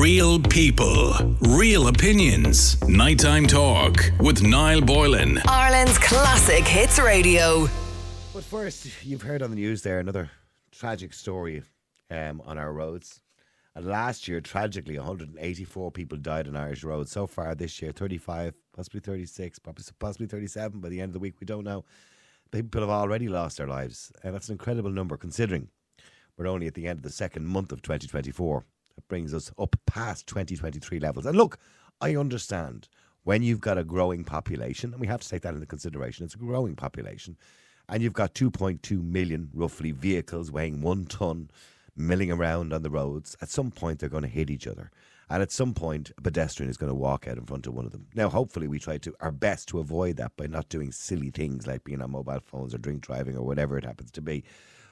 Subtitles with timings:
[0.00, 2.80] Real people, real opinions.
[2.88, 5.42] Nighttime talk with Niall Boylan.
[5.46, 7.68] Ireland's classic hits radio.
[8.32, 10.30] But first, you've heard on the news there another
[10.72, 11.62] tragic story
[12.10, 13.20] um, on our roads.
[13.74, 17.12] And last year, tragically, 184 people died on Irish roads.
[17.12, 21.18] So far this year, 35, possibly 36, possibly, possibly 37 by the end of the
[21.18, 21.34] week.
[21.40, 21.84] We don't know.
[22.50, 24.10] People have already lost their lives.
[24.24, 25.68] And that's an incredible number considering
[26.38, 28.64] we're only at the end of the second month of 2024.
[29.08, 31.26] Brings us up past 2023 levels.
[31.26, 31.58] And look,
[32.00, 32.88] I understand
[33.24, 36.34] when you've got a growing population, and we have to take that into consideration, it's
[36.34, 37.36] a growing population,
[37.88, 41.50] and you've got 2.2 million roughly vehicles weighing one ton
[41.96, 44.90] milling around on the roads, at some point they're going to hit each other.
[45.28, 47.86] And at some point, a pedestrian is going to walk out in front of one
[47.86, 48.06] of them.
[48.16, 51.68] Now, hopefully, we try to our best to avoid that by not doing silly things
[51.68, 54.42] like being on mobile phones or drink driving or whatever it happens to be.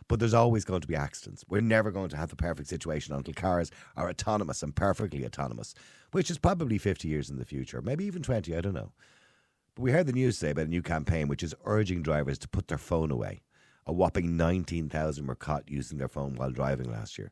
[0.09, 1.45] But there's always going to be accidents.
[1.49, 5.75] We're never going to have the perfect situation until cars are autonomous and perfectly autonomous,
[6.13, 8.93] which is probably 50 years in the future, maybe even 20, I don't know.
[9.75, 12.49] But we heard the news today about a new campaign which is urging drivers to
[12.49, 13.43] put their phone away.
[13.87, 17.31] A whopping 19,000 were caught using their phone while driving last year.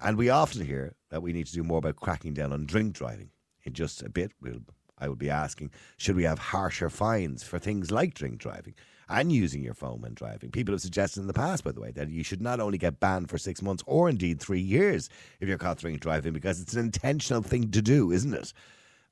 [0.00, 2.94] And we often hear that we need to do more about cracking down on drink
[2.94, 3.30] driving.
[3.64, 4.60] In just a bit, we'll,
[4.98, 8.74] I will be asking should we have harsher fines for things like drink driving?
[9.08, 10.50] And using your phone when driving.
[10.50, 13.00] People have suggested in the past, by the way, that you should not only get
[13.00, 15.08] banned for six months or indeed three years
[15.40, 18.52] if you're caught drink driving because it's an intentional thing to do, isn't it?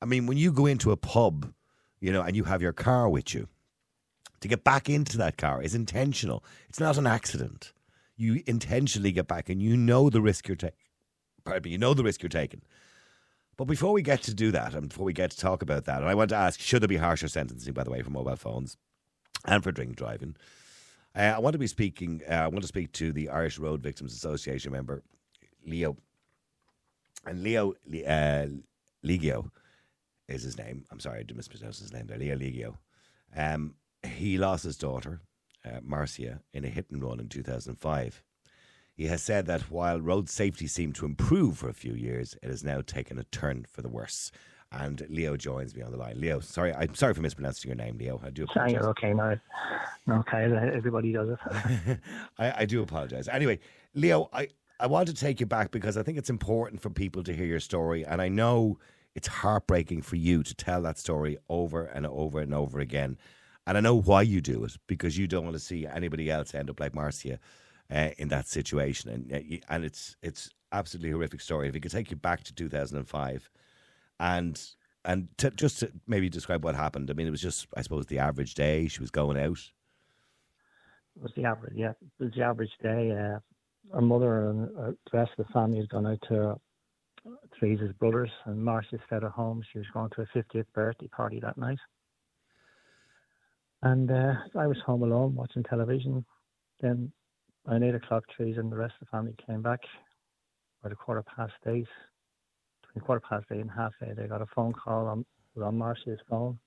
[0.01, 1.53] I mean, when you go into a pub,
[1.99, 3.47] you know, and you have your car with you,
[4.41, 6.43] to get back into that car is intentional.
[6.69, 7.73] It's not an accident.
[8.17, 10.77] You intentionally get back and you know the risk you're taking.
[11.43, 12.61] Pardon me, you know the risk you're taking.
[13.57, 16.01] But before we get to do that, and before we get to talk about that,
[16.01, 18.35] and I want to ask, should there be harsher sentencing, by the way, for mobile
[18.35, 18.75] phones?
[19.47, 20.35] And for drink driving.
[21.15, 22.21] Uh, I want to be speaking.
[22.29, 25.03] Uh, I want to speak to the Irish Road Victims Association member,
[25.65, 25.97] Leo.
[27.25, 27.71] And Leo
[28.07, 28.47] uh,
[29.03, 29.49] Lieghio
[30.27, 30.85] is his name.
[30.91, 32.17] I'm sorry, I did mispronounce his name there.
[32.17, 32.77] Leo Lieghio.
[33.35, 35.21] Um, he lost his daughter,
[35.65, 38.23] uh, Marcia, in a hit and run in 2005.
[38.95, 42.49] He has said that while road safety seemed to improve for a few years, it
[42.49, 44.31] has now taken a turn for the worse.
[44.71, 46.19] And Leo joins me on the line.
[46.19, 48.19] Leo, sorry, I'm sorry for mispronouncing your name, Leo.
[48.23, 48.73] I do apologize.
[48.73, 49.39] you're okay now.
[50.09, 51.99] Okay, everybody does it.
[52.37, 53.27] I, I do apologize.
[53.27, 53.59] Anyway,
[53.93, 54.49] Leo, I,
[54.79, 57.45] I want to take you back because I think it's important for people to hear
[57.45, 58.05] your story.
[58.05, 58.77] And I know
[59.15, 63.17] it's heartbreaking for you to tell that story over and over and over again.
[63.65, 66.53] And I know why you do it because you don't want to see anybody else
[66.53, 67.39] end up like Marcia
[67.89, 69.09] uh, in that situation.
[69.09, 71.69] And uh, and it's it's absolutely horrific story.
[71.69, 73.49] If you could take you back to 2005
[74.19, 74.61] and
[75.03, 77.09] and to, just to maybe describe what happened.
[77.09, 78.87] I mean, it was just, I suppose, the average day.
[78.87, 79.59] She was going out.
[81.15, 81.91] It was the average, yeah.
[81.91, 83.11] It was the average day.
[83.11, 83.39] Uh,
[83.93, 86.59] our mother and uh, the rest of the family had gone out to
[87.59, 89.61] Teresa's brothers, and Marcia stayed at home.
[89.71, 91.79] She was going to a 50th birthday party that night.
[93.83, 96.25] And uh, I was home alone watching television.
[96.81, 97.11] Then
[97.65, 99.81] by 8 o'clock, Teresa and the rest of the family came back
[100.83, 101.87] at a quarter past eight
[103.01, 105.25] quarter past eight and half eight, I got a phone call on
[105.61, 106.57] on Marcia's phone,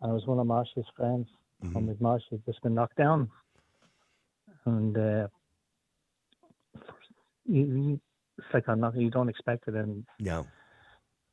[0.00, 1.26] and it was one of Marcia's friends.
[1.64, 1.76] Mm-hmm.
[1.76, 3.30] And with Marcia had just been knocked down,
[4.66, 5.28] and uh,
[7.46, 8.00] you, you,
[8.36, 10.46] it's like I'm not, you don't expect it, and no.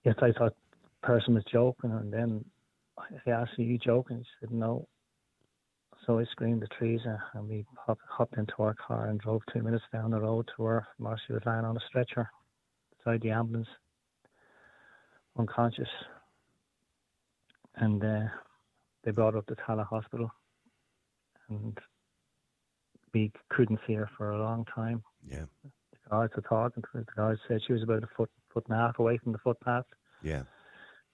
[0.06, 0.56] Yes, I thought
[1.02, 2.46] the person was joking, and then
[2.98, 4.88] I asked, "Are you joking?" He said, "No."
[6.06, 9.62] So I screamed to Teresa, and we hopped, hopped into our car and drove two
[9.62, 12.30] minutes down the road to where Marcia was lying on a stretcher
[13.06, 13.68] outside the ambulance,
[15.38, 15.90] unconscious.
[17.76, 18.28] And uh,
[19.04, 20.32] they brought her up to Tallaght Hospital,
[21.50, 21.78] and
[23.14, 25.02] we couldn't see her for a long time.
[25.28, 25.46] Yeah.
[25.64, 26.84] The guards were talking.
[26.94, 29.40] The guards said she was about a foot, foot and a half away from the
[29.40, 29.86] footpath.
[30.22, 30.44] Yeah.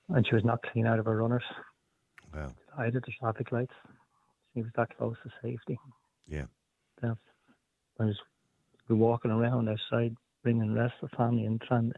[0.09, 1.43] And she was not clean out of her runners.
[2.33, 2.53] Wow.
[2.77, 3.73] I did the traffic lights.
[4.53, 5.79] She was that close to safety.
[6.27, 6.45] Yeah.
[7.01, 7.13] Yeah.
[7.99, 8.17] I was
[8.89, 11.91] we walking around outside bringing the rest of the family and trying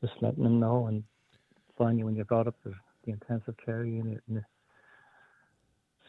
[0.00, 1.02] just letting them know and
[1.76, 2.72] finally when you brought up the,
[3.04, 4.44] the intensive care unit and the,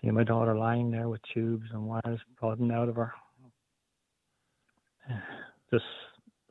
[0.02, 3.14] seeing my daughter lying there with tubes and wires broadening out of her.
[5.72, 5.86] Just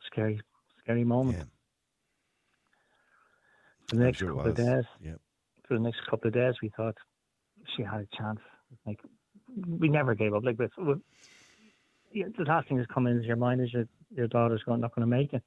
[0.07, 0.41] scary
[0.83, 1.39] scary moment.
[1.39, 1.45] Yeah.
[3.89, 5.15] for the next sure couple of days yeah.
[5.67, 6.97] for the next couple of days we thought
[7.77, 8.41] she had a chance.
[8.87, 9.01] Like
[9.67, 10.45] we never gave up.
[10.45, 10.71] Like this
[12.13, 14.95] yeah, the last thing that's coming into your mind is your your daughter's going, not
[14.95, 15.43] going to make it.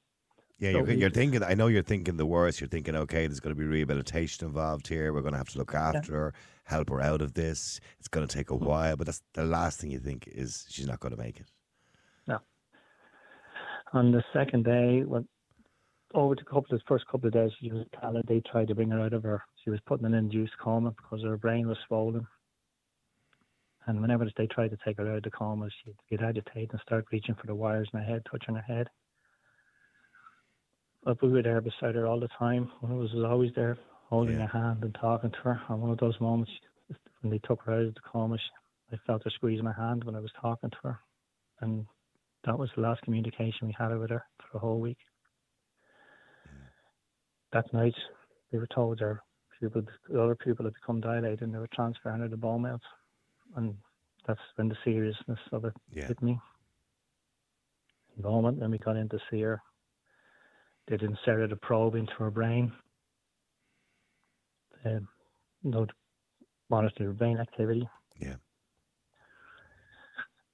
[0.60, 1.44] Yeah, so you're, you're, thinking.
[1.44, 2.62] I know you're thinking the worst.
[2.62, 5.12] You're thinking, okay, there's going to be rehabilitation involved here.
[5.12, 6.18] We're going to have to look after yeah.
[6.18, 6.34] her,
[6.66, 7.80] help her out of this.
[7.98, 10.86] It's going to take a while, but that's the last thing you think is she's
[10.86, 11.48] not going to make it.
[12.28, 12.38] No.
[13.94, 15.28] On the second day, when
[16.14, 18.92] over the couple of first couple of days, she was telling they tried to bring
[18.92, 19.44] her out of her.
[19.64, 22.28] She was putting an induced coma because her brain was swollen.
[23.88, 26.82] And whenever they tried to take her out of the coma, she'd get agitated and
[26.82, 28.88] start reaching for the wires in her head, touching her head.
[31.04, 32.72] But we were there beside her all the time.
[32.82, 33.78] One of us was always there,
[34.10, 34.48] holding Yeah.
[34.48, 35.62] her hand and talking to her.
[35.68, 36.52] And one of those moments
[37.22, 38.38] when they took her out of the coma,
[38.92, 41.00] I felt her squeeze my hand when I was talking to her.
[41.62, 41.88] And
[42.44, 44.98] that was the last communication we had with her for a whole week.
[47.52, 47.96] That night,
[48.52, 49.24] we were told her
[49.60, 52.82] people, the other people had become dilated and they were transferring her to Beaumont.
[53.56, 53.76] And
[54.28, 56.08] that's when the seriousness of it Yeah.
[56.08, 56.40] hit me.
[58.18, 59.62] The moment when we got in to see her,
[60.88, 62.72] they'd inserted a probe into her brain.
[64.84, 65.08] Um,
[65.64, 65.88] they, you know,
[66.70, 67.88] monitor her brain activity.
[68.20, 68.36] Yeah.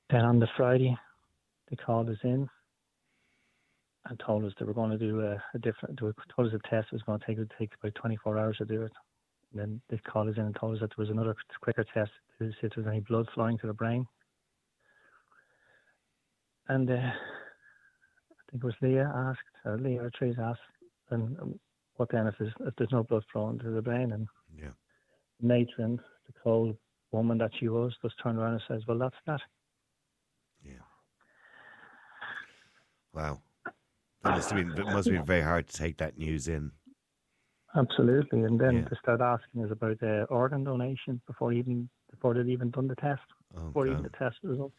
[0.09, 0.95] Then on the Friday,
[1.69, 2.47] they called us in
[4.05, 6.13] and told us they were going to do a, a different, told
[6.47, 8.91] us the test was going to take, it take about 24 hours to do it.
[9.51, 12.11] And then they called us in and told us that there was another quicker test
[12.39, 14.05] to see if there was any blood flowing to the brain.
[16.67, 20.59] And uh, I think it was Leah asked, or Leah or Therese asked,
[21.11, 21.59] and um,
[21.95, 24.11] what then if there's, if there's no blood flowing to the brain?
[24.11, 24.71] And Yeah.
[25.41, 26.77] matron, the cold
[27.11, 29.41] woman that she was, just turned around and says, "Well, that's that."
[30.63, 30.73] Yeah.
[33.13, 33.41] Wow.
[34.23, 36.71] That must have been it must have been very hard to take that news in.
[37.77, 38.41] Absolutely.
[38.41, 38.88] And then Yeah.
[38.89, 42.95] they start asking us about uh, organ donation before even before they'd even done the
[42.95, 43.21] test,
[43.56, 44.75] Oh, before even the test results.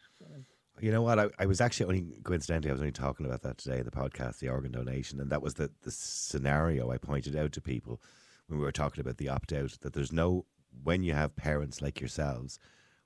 [0.81, 1.19] You know what?
[1.19, 3.91] I, I was actually only coincidentally I was only talking about that today in the
[3.91, 8.01] podcast, the organ donation, and that was the the scenario I pointed out to people
[8.47, 9.77] when we were talking about the opt out.
[9.81, 10.45] That there's no
[10.83, 12.59] when you have parents like yourselves,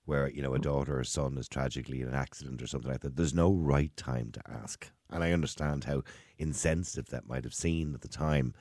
[0.06, 3.02] where you know a daughter or son is tragically in an accident or something like
[3.02, 3.16] that.
[3.16, 6.04] There's no right time to ask, and I understand how
[6.38, 8.54] insensitive that might have seemed at the time,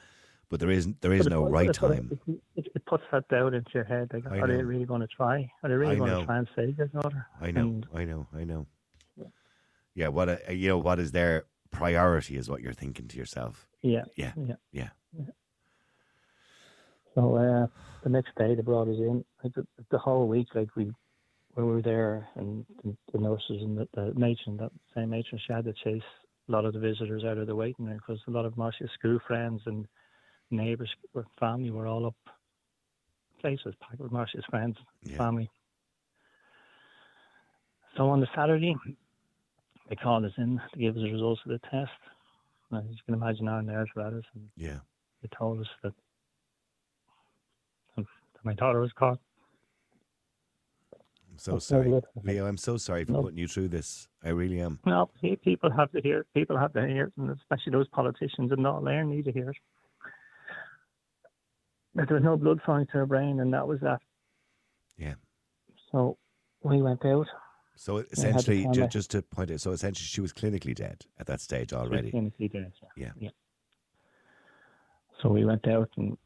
[0.52, 2.20] but there is there is no puts- right it time.
[2.56, 4.10] It, it, puts that doubt into your head.
[4.12, 5.50] Like, are they really going to try?
[5.62, 7.26] Are they really going to try and save their daughter?
[7.40, 8.66] I know, And I know, I know.
[9.94, 13.66] Yeah, what a, you know, what is their priority is what you're thinking to yourself.
[13.80, 14.54] yeah, Yeah, yeah.
[14.72, 14.88] yeah.
[17.14, 17.66] So uh,
[18.02, 19.24] the next day they brought us in.
[19.42, 20.92] Like the, the whole week, like we,
[21.54, 25.40] when we were there, and the, the nurses and the, the matron, that same matron,
[25.46, 26.02] she had to chase
[26.46, 28.90] a lot of the visitors out of the waiting room because a lot of Marcia's
[28.98, 29.86] school friends and
[30.52, 32.14] neighbours, or family, were all up.
[33.36, 35.16] The place was packed with Marcia's friends, Yeah.
[35.16, 35.50] family.
[37.96, 38.74] So on the Saturday,
[39.88, 41.90] they called us in to give us the results of the test.
[42.70, 44.80] And as you can imagine, our nerves were at us, and Yeah.
[45.22, 45.92] they told us that,
[47.96, 48.06] that
[48.44, 49.18] my daughter was caught.
[51.30, 52.00] I'm so That's sorry.
[52.22, 52.46] Leo.
[52.46, 53.22] I'm so sorry for No.
[53.22, 54.08] putting you through this.
[54.22, 54.78] I really am.
[54.86, 56.24] No, pe- people have to hear.
[56.34, 59.52] People have to hear, and especially those politicians and not learn need to hear
[61.94, 64.00] there was no blood flowing to her brain, and that was that.
[64.96, 65.14] Yeah.
[65.90, 66.16] So
[66.62, 67.26] we went out.
[67.76, 68.88] So essentially, tell ju- her.
[68.88, 72.12] just to point out, so essentially, she was clinically dead at that stage already.
[72.12, 73.12] Clinically dead, Yeah.
[73.18, 73.30] yeah.
[75.22, 76.16] So we went out and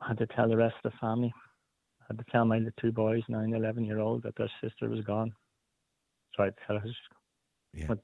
[0.00, 1.32] had to tell the rest of the family.
[2.08, 5.04] had to tell my little two boys, nine, eleven year old, that their sister was
[5.04, 5.32] gone.
[6.34, 6.88] Tried to tell her
[7.72, 7.86] Yeah.
[7.88, 7.98] But-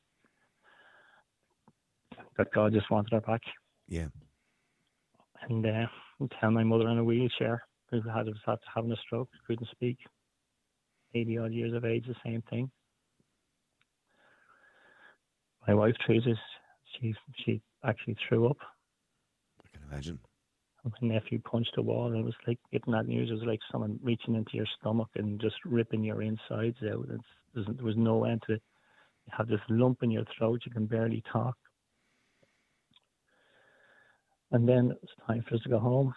[2.38, 3.42] that God just wanted her back.
[3.88, 4.08] Yeah.
[5.48, 5.86] and uh,
[6.40, 9.98] tell my mother in a wheelchair who had was having a stroke, couldn't speak,
[11.14, 12.70] eighty odd years of age, the same thing.
[15.66, 16.34] My wife Teresa,
[17.00, 17.14] she
[17.44, 18.56] she actually threw up.
[19.64, 20.18] I can imagine.
[20.84, 23.30] My nephew punched a wall, and it was like getting that news.
[23.30, 27.06] It was like someone reaching into your stomach and just ripping your insides out.
[27.08, 28.62] It's, there was no end to it.
[29.26, 30.62] You have this lump in your throat.
[30.66, 31.56] You can barely talk.
[34.52, 36.12] And then it was time for us to go home,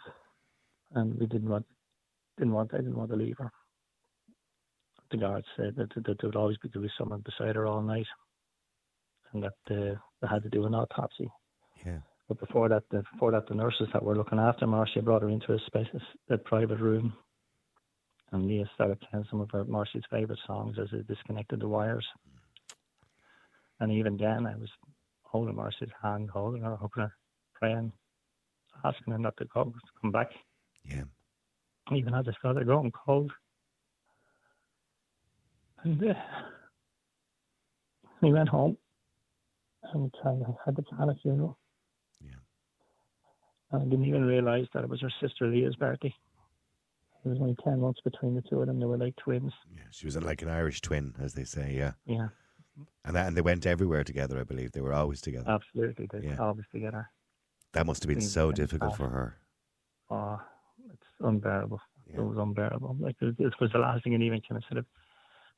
[0.93, 1.65] and we didn't want,
[2.37, 3.49] didn't want, I didn't want to leave her.
[5.09, 7.81] The guards said that, that there would always be there was someone beside her all
[7.81, 8.07] night,
[9.31, 11.29] and that uh, they had to do an autopsy.
[11.85, 11.99] Yeah.
[12.27, 15.29] But before that, the, before that, the nurses that were looking after Marcia brought her
[15.29, 17.13] into a spacious, a private room,
[18.33, 22.05] and Leah started playing some of her Marcia's favourite songs as they disconnected the wires.
[23.79, 24.69] And even then, I was
[25.21, 27.13] holding Marcia's hand, holding her, hugging her,
[27.53, 27.93] praying,
[28.83, 30.29] asking her not to go, to come back.
[30.83, 31.03] Yeah.
[31.95, 33.31] Even as I felt her going cold.
[35.83, 36.13] And uh,
[38.21, 38.77] we went home
[39.93, 41.57] and tried, had to plan a funeral.
[42.21, 42.31] Yeah.
[43.71, 46.13] And I didn't even realise that it was her sister Leah's birthday.
[47.23, 48.79] There was only 10 months between the two of them.
[48.79, 49.51] They were like twins.
[49.75, 49.81] Yeah.
[49.91, 51.73] She was like an Irish twin, as they say.
[51.75, 51.93] Yeah.
[52.05, 52.27] Yeah,
[53.03, 54.39] And that, and they went everywhere together.
[54.39, 55.49] I believe they were always together.
[55.49, 56.07] absolutely.
[56.11, 56.37] They're Yeah.
[56.39, 57.09] always together.
[57.75, 59.35] That must have been so difficult for her.
[60.09, 60.39] Oh,
[60.93, 61.81] it's unbearable.
[62.07, 62.21] Yeah.
[62.21, 62.95] It was unbearable.
[63.01, 64.85] Like it, it was the last thing, and even kind of instead of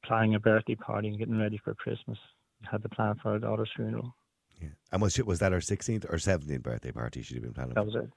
[0.04, 2.18] planning a birthday party and getting ready for Christmas,
[2.60, 4.16] we had to plan for our daughter's funeral.
[4.60, 4.70] Yeah.
[4.92, 7.76] And was, she, was that her 16th or 17th birthday party she'd have been planning?
[7.76, 8.10] That was it.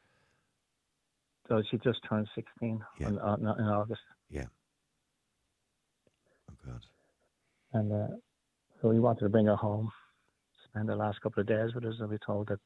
[1.50, 3.08] So she just turned 16 Yeah.
[3.08, 4.00] in, uh, in August.
[4.30, 4.46] Yeah.
[6.50, 6.80] Oh, God.
[7.74, 8.16] And uh,
[8.80, 9.90] so we wanted to bring her home,
[10.70, 12.60] spend the last couple of days with us, and we told that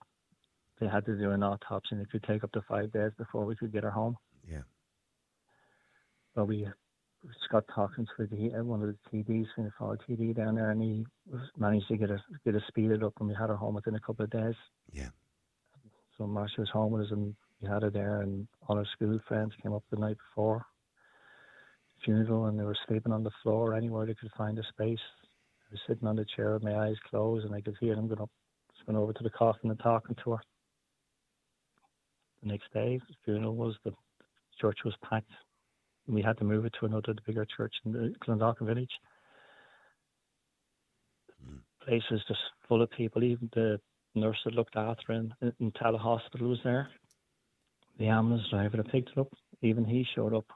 [0.80, 3.44] they had to do an autopsy and it could take up to five days before
[3.44, 4.16] we could get her home.
[4.48, 4.62] Yeah.
[6.34, 6.66] But we
[7.44, 10.56] Scott got talking to the uh, one of the TDs from the Fall TD down
[10.56, 11.06] there, and he
[11.56, 14.00] managed to get her get her speeded up, and we had her home within a
[14.00, 14.54] couple of days.
[14.92, 15.08] Yeah.
[16.18, 19.18] So Marcia was home with us, and we had her there, and all her school
[19.26, 20.64] friends came up the night before
[21.96, 24.98] the funeral, and they were sleeping on the floor anywhere they could find a space.
[25.70, 28.08] I was sitting on the chair with my eyes closed, and I could hear them
[28.08, 28.30] going up,
[28.86, 30.40] going over to the coffin and talking to her.
[32.44, 33.92] The next day, the funeral was the
[34.60, 35.30] church was packed.
[36.06, 38.90] We had to move it to another bigger church in the Clondalkin village.
[41.42, 41.60] Mm.
[41.80, 43.24] The place was just full of people.
[43.24, 43.80] Even the
[44.14, 46.88] nurse that looked after him in, in Tallaght Hospital was there.
[47.98, 49.32] The ambulance driver that picked it up,
[49.62, 50.46] even he showed up.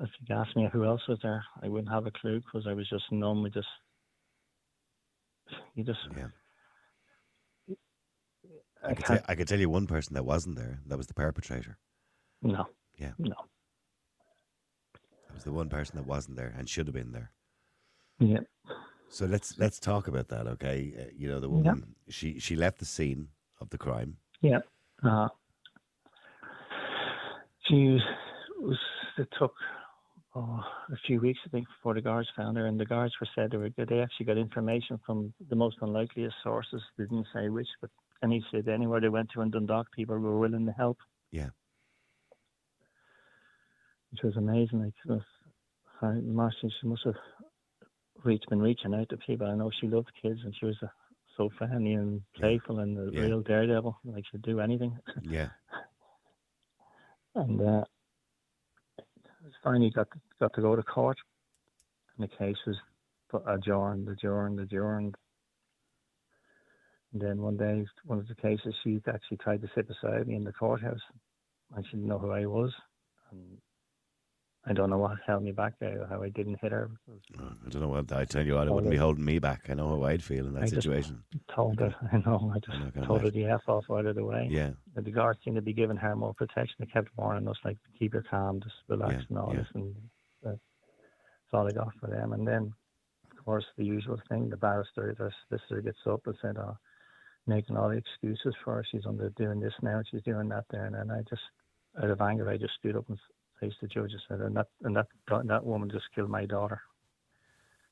[0.00, 2.72] If you asked me who else was there, I wouldn't have a clue because I
[2.72, 3.42] was just numb.
[3.42, 3.66] We just,
[5.74, 6.28] you just, Yeah.
[8.84, 10.80] I, I could, tell, I could tell you one person that wasn't there.
[10.86, 11.78] That was the perpetrator.
[12.42, 12.66] no,
[12.98, 13.12] Yeah.
[13.18, 13.34] no,
[15.28, 17.30] That was the one person that wasn't there and should have been there.
[18.18, 18.40] yeah,
[19.08, 20.92] So let's let's talk about that, okay?
[20.98, 23.28] Uh, you know, the woman she she left the scene
[23.60, 24.16] of the crime.
[24.40, 24.60] yeah.
[25.04, 25.28] Uh,
[27.66, 28.02] she was,
[28.58, 28.78] was
[29.18, 29.54] it took
[30.34, 33.28] oh, a few weeks, I think, before the guards found her, and the guards were
[33.34, 33.88] said they were good.
[33.88, 36.82] They actually got information from the most unlikeliest sources.
[36.96, 37.90] They didn't say which, but
[38.22, 40.98] and he said anywhere they went to in Dundalk, people were willing to help.
[41.32, 41.48] Yeah.
[44.10, 44.92] Which was amazing.
[45.08, 45.20] Like,
[46.02, 47.14] I, Marcia, she must have
[48.22, 49.46] reached, been reaching out to people.
[49.48, 50.86] I know she loved kids, and she was uh,
[51.36, 53.22] so friendly and playful and a Yeah.
[53.22, 53.98] real daredevil.
[54.04, 54.96] Like she'd do anything.
[55.22, 55.48] Yeah.
[57.34, 57.84] and uh,
[59.62, 61.18] finally got to, got to go to court,
[62.16, 62.76] and the case was
[63.46, 65.16] adjourned, adjourned, adjourned.
[67.12, 70.34] And then one day, one of the cases, she actually tried to sit beside me
[70.34, 71.00] in the courthouse,
[71.74, 72.72] and she didn't know who I was.
[73.30, 73.58] And
[74.64, 76.88] I don't know what held me back there, how I didn't hit her.
[77.40, 79.62] Oh, I don't know what I tell you what, it wouldn't be holding me back.
[79.68, 81.22] I know how I'd feel in that I situation.
[81.52, 83.42] Told her, I know, I just told her imagine.
[83.42, 84.46] the F off out of the way.
[84.50, 84.70] Yeah.
[84.94, 86.76] the guards seemed to be giving her more protection.
[86.78, 89.58] They kept warning us, like, keep your calm, just relax Yeah, and all yeah.
[89.60, 89.68] this.
[89.74, 89.94] And
[90.44, 90.58] that's
[91.52, 92.32] all I got for them.
[92.32, 92.72] And then,
[93.36, 96.76] of course, the usual thing, the barrister, the solicitor gets up and said, oh,
[97.48, 98.84] making all the excuses for her.
[98.90, 100.84] She's under doing this now she's doing that there.
[100.86, 101.42] And then I just,
[102.00, 103.18] out of anger, I just stood up and
[103.80, 106.80] the judge and said, and that, and that, that woman just killed my daughter.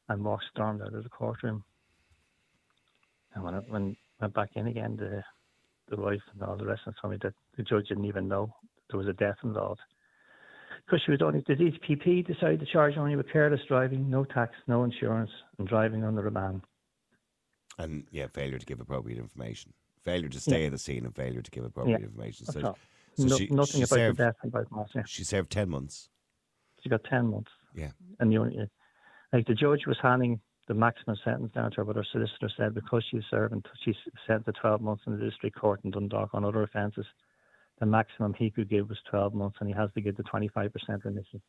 [0.09, 1.63] And walked, stormed out of the courtroom.
[3.35, 5.23] And when I when I went back in again, the
[5.89, 8.27] the wife and all the rest of them told me that the judge didn't even
[8.27, 8.53] know
[8.91, 9.81] there was a death involved.
[10.85, 14.55] Because she was only, the DPP decided to charge only with careless driving, no tax,
[14.67, 16.63] no insurance, and driving under a ban.
[17.79, 19.73] And yeah, failure to give appropriate information.
[20.03, 22.47] Failure to stay at the scene and failure to give appropriate information.
[22.47, 22.77] That's So.
[23.17, 25.05] So no, she, nothing she about served, the death about Marcia.
[25.07, 26.09] she served 10 months.
[26.83, 27.51] She got 10 months.
[27.75, 27.91] Yeah.
[28.19, 28.57] And the only,
[29.33, 32.75] like the judge was handing the maximum sentence down to her, but her solicitor said
[32.75, 33.95] because she's serving, she
[34.27, 37.07] sentenced to 12 months in the district court in Dundalk on other offences,
[37.81, 40.71] the maximum he could give was 12 months, and he has to give the 25%
[41.05, 41.43] initially.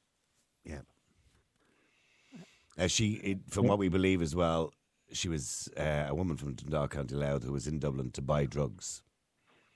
[2.78, 4.74] Uh, she, it, from what we believe as well,
[5.12, 8.46] she was uh, a woman from Dundalk County Louth who was in Dublin to buy
[8.46, 9.04] drugs.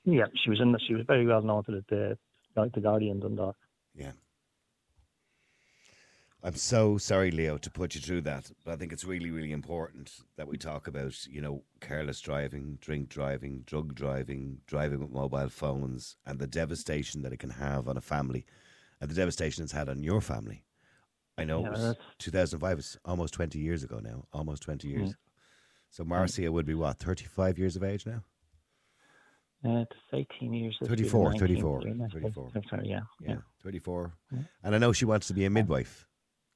[0.06, 0.72] Yeah, she was in.
[0.72, 2.18] The, she was very well known to the
[2.56, 3.56] the, the Guardian Dundalk.
[3.94, 4.12] Yeah.
[6.44, 9.52] I'm so sorry, Leo, to put you through that, but I think it's really, really
[9.52, 15.10] important that we talk about, you know, careless driving, drink driving, drug driving, driving with
[15.10, 18.46] mobile phones, and the devastation that it can have on a family,
[19.02, 20.66] and the devastation it's had on your family.
[21.36, 22.78] I know Yeah, it was 2005.
[22.78, 24.26] It's almost 20 years ago now.
[24.32, 25.10] Almost 20 years.
[25.10, 25.16] Mm.
[25.90, 28.22] So Marcia would be what, 35 years of age now?
[29.66, 30.78] Uh, it's 18 years.
[30.80, 32.08] this will be the 34, 34, year now.
[32.14, 32.52] 34.
[32.70, 34.14] Sorry, yeah, Yeah, 34.
[34.32, 34.40] Yeah.
[34.64, 36.06] And I know she wants to be a midwife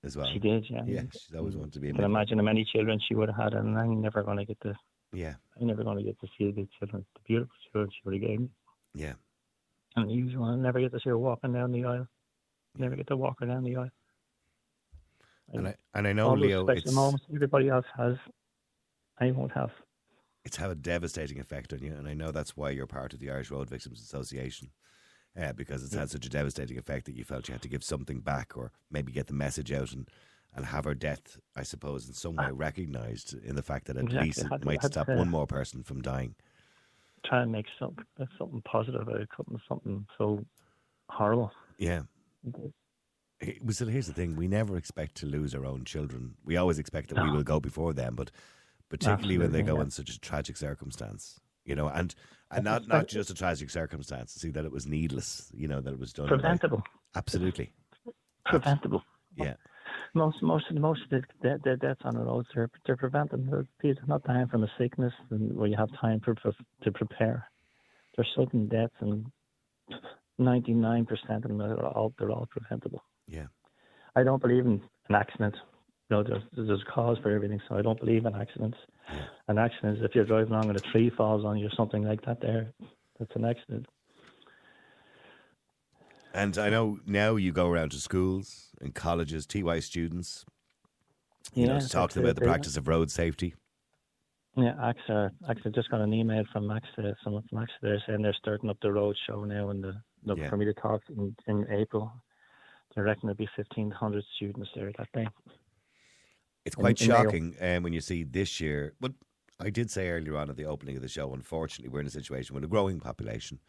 [0.04, 0.28] as well.
[0.32, 0.84] She did, yeah.
[0.86, 3.30] Yeah, she's always wanted to be a I can imagine how many children she would
[3.30, 4.76] have had, and I'm never going to get to.
[5.12, 8.14] Yeah, I'm never going to get to see the children, the beautiful children she would
[8.14, 8.50] have gave me.
[8.94, 9.14] yeah.
[9.96, 12.08] And the usual, I'll never get to see her walking down the aisle.
[12.78, 13.90] Never get to walk her down the aisle.
[15.52, 18.16] And I and I know Leo, special it's moments everybody else has,
[19.20, 19.72] I won't have.
[20.50, 23.20] It's had a devastating effect on you, and I know that's why you're part of
[23.20, 24.70] the Irish Road Victims Association.
[25.40, 27.84] Uh, because it's had such a devastating effect that you felt you had to give
[27.84, 30.10] something back or maybe get the message out and,
[30.56, 34.06] and have her death, I suppose, in some way recognised in the fact that at
[34.06, 34.28] Exactly.
[34.28, 36.34] least it Had might had stop to- one more person from dying.
[37.26, 38.04] Try and make something
[38.40, 40.44] something positive out of something something so
[41.10, 41.52] horrible.
[41.78, 42.02] Yeah.
[43.40, 46.36] It was, here's the thing: we never expect to lose our own children.
[46.44, 48.32] We always expect that we will go before them, but
[48.90, 49.84] particularly when they go yeah.
[49.84, 52.16] in such a tragic circumstance, you know, and
[52.52, 54.34] and not not just a tragic circumstance.
[54.34, 56.26] See that it was needless, you know, that it was done.
[56.26, 56.84] by- Preventable.
[57.16, 57.72] absolutely,
[58.46, 59.04] Preventable.
[59.36, 59.54] yeah,
[60.16, 62.98] Most most of the most of the, the, the deaths on the roads they're they're
[62.98, 63.64] preventable.
[63.82, 66.54] People not dying from a sickness and where you have time for, for
[66.84, 67.48] to prepare.
[68.16, 69.26] They're sudden deaths and
[70.40, 73.04] ninety nine percent of them are all they're all preventable.
[73.28, 73.46] yeah.
[74.16, 75.56] I don't believe in an accident.
[76.10, 78.78] You know, there's there's a cause for everything, so I don't believe in accidents.
[79.48, 82.04] An accident is if you're driving along and a tree falls on you or something
[82.04, 82.42] like that.
[82.42, 82.74] There,
[83.20, 83.86] that's an accident.
[86.34, 90.46] And I know now you go around to schools and colleges, TY students,
[91.54, 93.56] you know, to talk to them about the practice of road safety.
[94.56, 98.36] Yeah, AXA, AXA just got an email from AXA, someone from AXA there saying they're
[98.40, 99.94] starting up the road show now and the,
[100.26, 100.50] the Yeah.
[100.50, 102.12] for me to talk in, in April.
[102.96, 105.28] They reckon there'll be 1,500 students there that day.
[106.66, 108.94] It's quite in shocking um, when you see this year.
[109.00, 109.14] But
[109.60, 112.12] I did say earlier on at the opening of the show, unfortunately, we're in a
[112.12, 113.60] situation with a growing population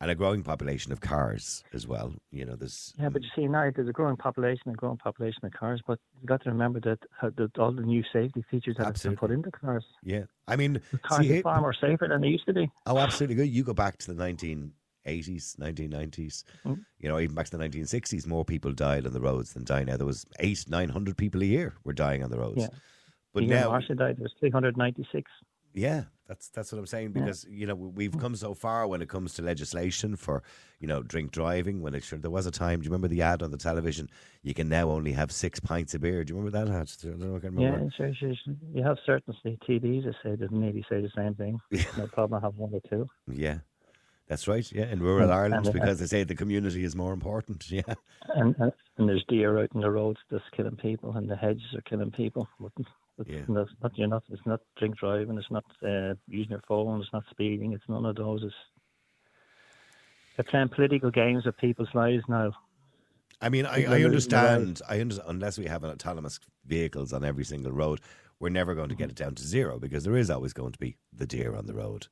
[0.00, 2.12] and a growing population of cars as well.
[2.30, 5.44] You know, there's Yeah, but you see now there's a growing population, a growing population
[5.44, 6.98] of cars, but you've got to remember that,
[7.36, 9.84] that all the new safety features that have been put into cars.
[10.02, 10.24] yeah.
[10.48, 12.70] I mean, The cars see, are far more safer than they used to be.
[12.86, 13.48] oh, absolutely good.
[13.48, 14.14] You go back to the
[15.06, 16.44] 1980s, 1990s.
[16.64, 16.84] Mm.
[16.98, 19.84] You know, even back to the 1960s, more people died on the roads than die
[19.84, 19.96] now.
[19.96, 22.62] There was eight, nine hundred people a year were dying on the roads.
[22.62, 22.68] Yeah.
[23.32, 25.30] But the now, Marcia died, there was 396.
[25.74, 27.20] Yeah, that's that's what I'm saying Yeah.
[27.20, 30.42] because you know we've come so far when it comes to legislation for
[30.80, 31.82] you know drink driving.
[31.82, 34.08] When it sure there was a time, do you remember the ad on the television?
[34.42, 36.24] You can now only have six pints of beer.
[36.24, 36.90] Do you remember that ad?
[37.04, 37.36] I don't know.
[37.36, 38.54] I can Yeah, sure, sure, sure.
[38.72, 41.60] You have certain TVs that say that nearly say the same thing.
[41.98, 43.06] No problem, I have one or two.
[43.30, 43.58] Yeah,
[44.28, 44.70] that's right.
[44.72, 47.66] Yeah, in rural And- Ireland and- because they say the community is more important.
[47.70, 47.94] Yeah,
[48.34, 48.54] And,
[48.98, 52.10] and there's deer out in the roads that's killing people, and the hedges are killing
[52.10, 52.48] people.
[52.60, 52.72] But,
[53.18, 53.42] but Yeah.
[53.48, 54.24] not you're not.
[54.30, 55.38] It's not drink driving.
[55.38, 57.00] It's not uh, using your phone.
[57.00, 57.72] It's not speeding.
[57.72, 58.42] It's none of those.
[58.42, 58.54] It's
[60.36, 62.52] they're playing political games with people's lives now.
[63.40, 64.82] I mean, I, I are losing their understand.
[64.88, 65.30] I understand.
[65.30, 68.00] Unless we have autonomous vehicles on every single road,
[68.40, 70.78] we're never going to get it down to zero because there is always going to
[70.78, 72.06] be the deer on the road.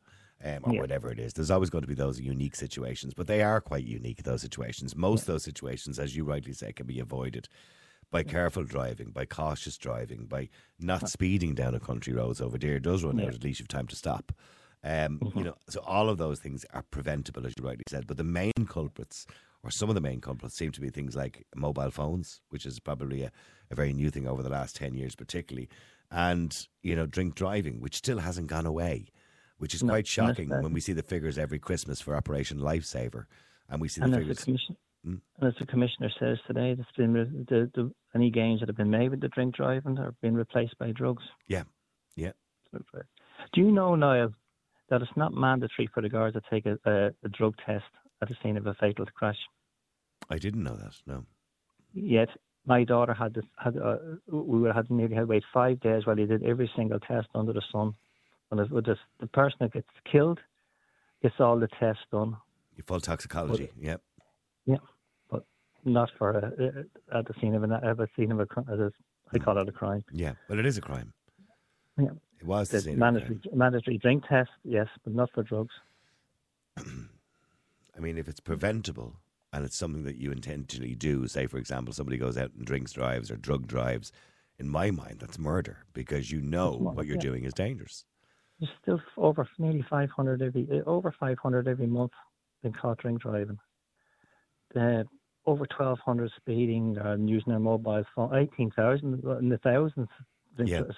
[0.46, 0.80] Um, or Yeah.
[0.80, 3.86] whatever it is, there's always going to be those unique situations, but they are quite
[3.86, 4.24] unique.
[4.24, 7.48] Those situations, most of those situations, as you rightly say, can be avoided
[8.10, 12.36] by careful driving, by cautious driving, by not speeding down a country road.
[12.36, 13.24] So a deer does run Yeah.
[13.28, 14.32] out, at least you've time to stop.
[14.82, 18.06] Um, You know, so all of those things are preventable, as you rightly said.
[18.06, 19.26] But the main culprits,
[19.62, 22.78] or some of the main culprits, seem to be things like mobile phones, which is
[22.80, 23.32] probably a,
[23.70, 25.70] a very new thing over the last ten years, particularly,
[26.10, 29.06] and you know, drink driving, which still hasn't gone away,
[29.64, 33.24] which is No, quite shocking when we see the figures every Christmas for Operation Lifesaver,
[33.70, 34.44] and we see the And the figures.
[34.44, 35.20] commission, Mm.
[35.38, 38.76] and as the commissioner says today, that's been re- the, the any gains that have
[38.76, 41.22] been made with the drink driving are being replaced by drugs.
[41.48, 41.62] Yeah,
[42.14, 42.32] yeah.
[42.72, 44.34] Do you know, Niall,
[44.90, 47.84] that it's not mandatory for the guards to take a, a, a drug test
[48.20, 49.38] at the scene of a fatal crash?
[50.28, 51.00] I didn't know that.
[51.06, 51.24] No.
[51.94, 52.28] Yet
[52.66, 53.96] my daughter had this, had uh,
[54.30, 57.28] we would had nearly had to wait five days while he did every single test
[57.34, 57.94] under the sun.
[58.50, 60.38] And if, with this, the person that gets killed
[61.22, 62.36] gets all the tests done,
[62.76, 63.70] Your Full toxicology.
[63.80, 63.96] Yeah.
[64.66, 64.76] Yeah.
[65.30, 65.44] But
[65.84, 66.52] not for a,
[67.14, 68.92] a, at the scene of an at the scene of a cri- as a,
[69.32, 70.04] I call it a crime.
[70.12, 70.34] Yeah.
[70.48, 71.12] Well, it is a crime.
[71.98, 72.08] Yeah.
[72.40, 73.58] It was the The scene of a mandatory crime.
[73.58, 75.74] mandatory drink test, yes, but not for drugs.
[76.76, 79.16] I mean, if it's preventable
[79.52, 82.92] and it's something that you intentionally do, say, for example, somebody goes out and drinks
[82.92, 84.10] drives or drug drives,
[84.58, 87.22] in my mind, that's murder because you know what you're yeah.
[87.22, 88.04] doing is dangerous.
[88.60, 92.12] There's still over nearly 500 every uh, over 500 every month
[92.62, 93.58] been caught drink driving.
[94.74, 95.04] Uh,
[95.46, 98.34] over 1,200 speeding and using their mobile phone.
[98.34, 100.08] 18,000 in the thousands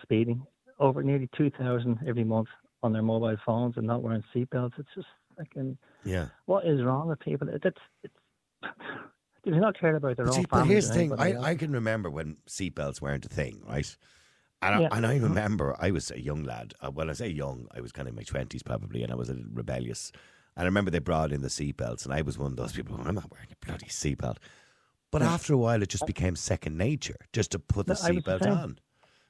[0.03, 0.43] speeding.
[0.79, 2.49] Over nearly 2,000 every month
[2.83, 4.79] on their mobile phones and not wearing seatbelts.
[4.79, 5.77] It's just fucking.
[6.05, 6.27] Yeah.
[6.45, 7.49] What is wrong with people?
[7.49, 8.15] It- It's it's.
[9.45, 11.45] They're not cared about their But, own see, but here's the thing I, else.
[11.45, 13.97] I can remember when seatbelts weren't a thing, right?
[14.63, 14.89] And, Yeah.
[14.91, 16.75] I, and I remember I was a young lad.
[16.81, 19.15] Uh, When I say young, I was kind of in my 20s probably, and I
[19.15, 20.13] was a little rebellious.
[20.57, 22.97] And I remember they brought in the seatbelts, and I was one of those people,
[23.05, 24.39] I'm not wearing a bloody seatbelt.
[25.13, 28.11] But after a while, it just became second nature just to put the No, I
[28.13, 28.79] was the seatbelt on.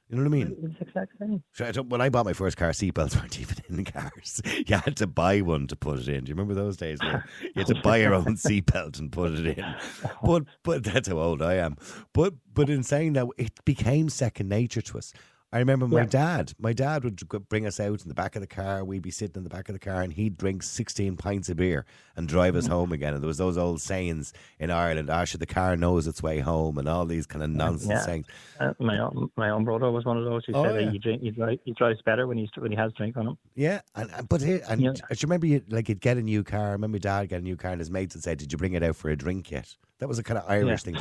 [0.09, 0.55] You know what I mean?
[0.63, 1.43] It's the exact same.
[1.53, 4.41] So I don't- when I bought my first car, seatbelts weren't even in cars.
[4.45, 6.23] You had to buy one to put it in.
[6.23, 6.99] Do you remember those days?
[7.01, 9.75] Where you had to buy your own seatbelt and put it in.
[10.23, 11.75] But but that's how old I am.
[12.13, 15.11] But but in saying that, it became second nature to us.
[15.53, 16.05] I remember my Yeah.
[16.07, 16.53] dad.
[16.59, 18.83] My dad would bring us out in the back of the car.
[18.83, 21.55] We'd be sitting in the back of the car, and he'd drink sixteen pints of
[21.55, 21.85] beer
[22.17, 22.57] and drive Mm.
[22.57, 23.13] us home again.
[23.13, 26.39] And there was those old sayings in Ireland: "Ah, sure, the car knows its way
[26.39, 28.01] home," and all these kind of nonsense Yeah.
[28.01, 28.25] sayings.
[28.59, 30.85] Uh, my own, my own brother was one of those who Oh, said yeah.
[30.85, 33.27] that he drink he, drive, he drives better when he's when he has drink on
[33.27, 33.37] him.
[33.55, 34.91] Yeah, and and- but here, and Yeah.
[35.09, 36.67] you remember you like he'd get a new car?
[36.67, 38.57] I remember my dad get a new car, and his mates would say, "Did you
[38.57, 40.97] bring it out for a drink yet?" That was a kind of Irish thing.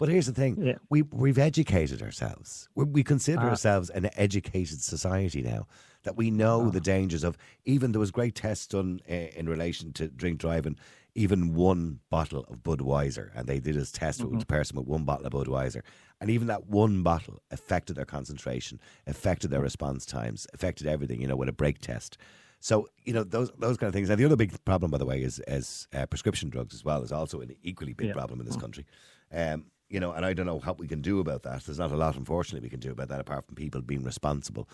[0.00, 0.78] But here's the thing: Yeah.
[0.88, 2.68] we we've educated ourselves.
[2.74, 3.50] We, we consider Ah.
[3.50, 5.66] ourselves an educated society now.
[6.04, 6.70] That we know Ah.
[6.70, 7.36] the dangers of.
[7.66, 10.76] Even there was great tests done uh, in relation to drink driving.
[11.14, 14.30] Even one bottle of Budweiser, and they did this test Mm-hmm.
[14.36, 15.82] with a person with one bottle of Budweiser,
[16.20, 21.20] and even that one bottle affected their concentration, affected their response times, affected everything.
[21.20, 22.16] You know, with a break test.
[22.60, 24.08] So you know those those kind of things.
[24.08, 27.02] Now the other big problem, by the way, is is uh, prescription drugs as well
[27.02, 28.14] is also an equally big Yeah.
[28.14, 28.86] problem in this country.
[29.32, 31.64] Um, you know, and I don't know what we can do about that.
[31.64, 34.68] There's not a lot, unfortunately, we can do about that apart from people being responsible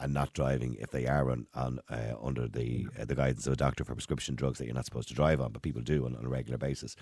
[0.00, 3.52] and not driving if they are on, on uh, under the uh, the guidance of
[3.52, 6.06] a doctor for prescription drugs that you're not supposed to drive on, but people do
[6.06, 6.96] on, on a regular basis.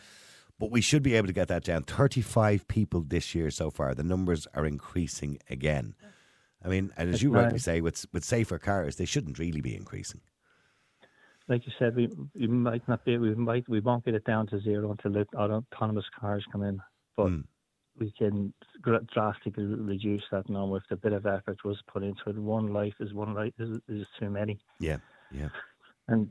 [0.58, 1.84] But we should be able to get that down.
[1.84, 3.94] 35 people this year so far.
[3.94, 5.94] The numbers are increasing again.
[6.62, 9.60] I mean, and as That's you rightly say, with with safer cars, they shouldn't really
[9.60, 10.20] be increasing.
[11.48, 14.48] Like you said, we we might not be we might we won't get it down
[14.48, 16.80] to zero until the autonomous cars come in,
[17.16, 17.44] but Mm.
[18.00, 18.52] We can
[19.12, 22.36] drastically reduce that now if a bit of effort was put into it.
[22.36, 24.96] One life is one life is, is too many, Yeah,
[25.30, 25.50] yeah,
[26.08, 26.28] and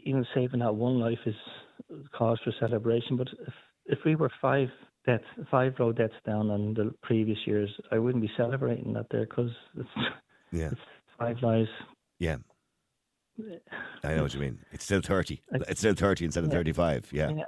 [0.00, 1.34] even saving that one life is
[2.16, 3.16] cause for celebration.
[3.16, 3.54] But if
[3.86, 4.68] if we were five
[5.06, 9.26] deaths, five road deaths down on the previous years, I wouldn't be celebrating that there
[9.26, 9.88] because it's,
[10.52, 10.80] yeah, it's
[11.18, 11.70] five lives.
[12.18, 12.36] yeah.
[14.04, 14.58] I know what you mean.
[14.72, 15.40] It's still 30.
[15.52, 16.58] It's still 30 instead of Yeah.
[16.58, 17.08] 35.
[17.12, 17.30] Yeah.
[17.30, 17.44] Yeah.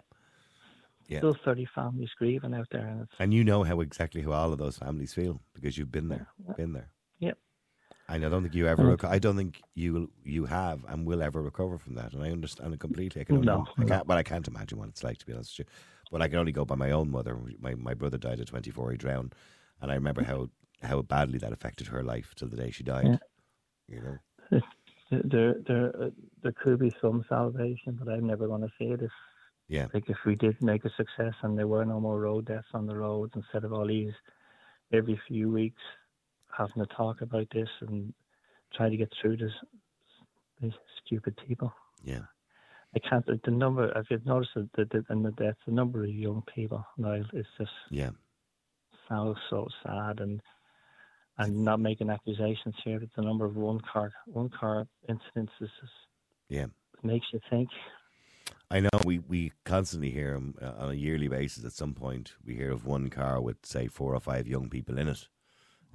[1.08, 1.18] Yeah.
[1.18, 4.52] Still 30 families grieving out there, and it's And you know how exactly how all
[4.52, 6.90] of those families feel because you've been there, been there.
[7.18, 7.38] Yep.
[8.08, 8.96] And I don't think you ever.
[8.96, 12.12] Reco- I don't think you will, you have and will ever recover from that.
[12.12, 13.22] And I understand it completely.
[13.22, 15.32] I can only, no, I can't, but I can't imagine what it's like to be
[15.32, 15.74] honest with you.
[16.10, 17.38] But I can only go by my own mother.
[17.58, 18.90] My my brother died at twenty four.
[18.90, 19.34] He drowned,
[19.80, 20.48] and I remember how
[20.82, 23.06] how badly that affected her life till the day she died.
[23.88, 23.96] Yeah.
[23.96, 24.18] You
[24.50, 24.60] know.
[25.24, 26.10] there there uh,
[26.42, 29.02] there could be some salvation, but I'm never going to see it.
[29.02, 29.10] If
[29.68, 29.86] Yeah.
[29.94, 32.86] like if we did make a success and there were no more road deaths on
[32.86, 34.12] the roads instead of all these
[34.92, 35.80] every few weeks
[36.56, 38.12] having to talk about this and
[38.74, 39.52] try to get through this
[40.60, 40.72] these
[41.04, 41.72] stupid people.
[42.02, 42.20] Yeah.
[42.94, 43.26] I can't.
[43.26, 46.42] The number, if you've noticed, the, the, the and the deaths, the number of young
[46.54, 47.26] people now is
[47.58, 48.10] just Yeah.
[49.08, 50.40] so so sad and
[51.38, 55.70] and not making accusations here but the number of one car one car incidents is
[55.80, 55.92] just
[56.48, 56.66] Yeah.
[57.02, 57.68] makes you think
[58.70, 61.64] I know we, we constantly hear 'em, uh, on a yearly basis.
[61.64, 64.98] At some point, we hear of one car with say four or five young people
[64.98, 65.28] in it.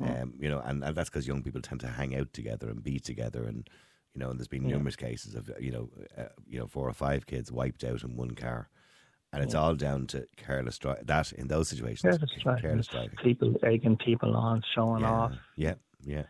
[0.02, 2.82] Um, you know, and, and that's because young people tend to hang out together and
[2.82, 3.70] be together, and
[4.14, 4.78] you know, and there's been Yeah.
[4.78, 8.16] numerous cases of you know, uh, you know, four or five kids wiped out in
[8.16, 8.70] one car,
[9.34, 11.04] and it's all down to careless driving.
[11.06, 13.18] That in those situations, careless driving, careless driving.
[13.22, 15.74] people egging people on showing Yeah, off yeah,
[16.06, 16.24] yeah.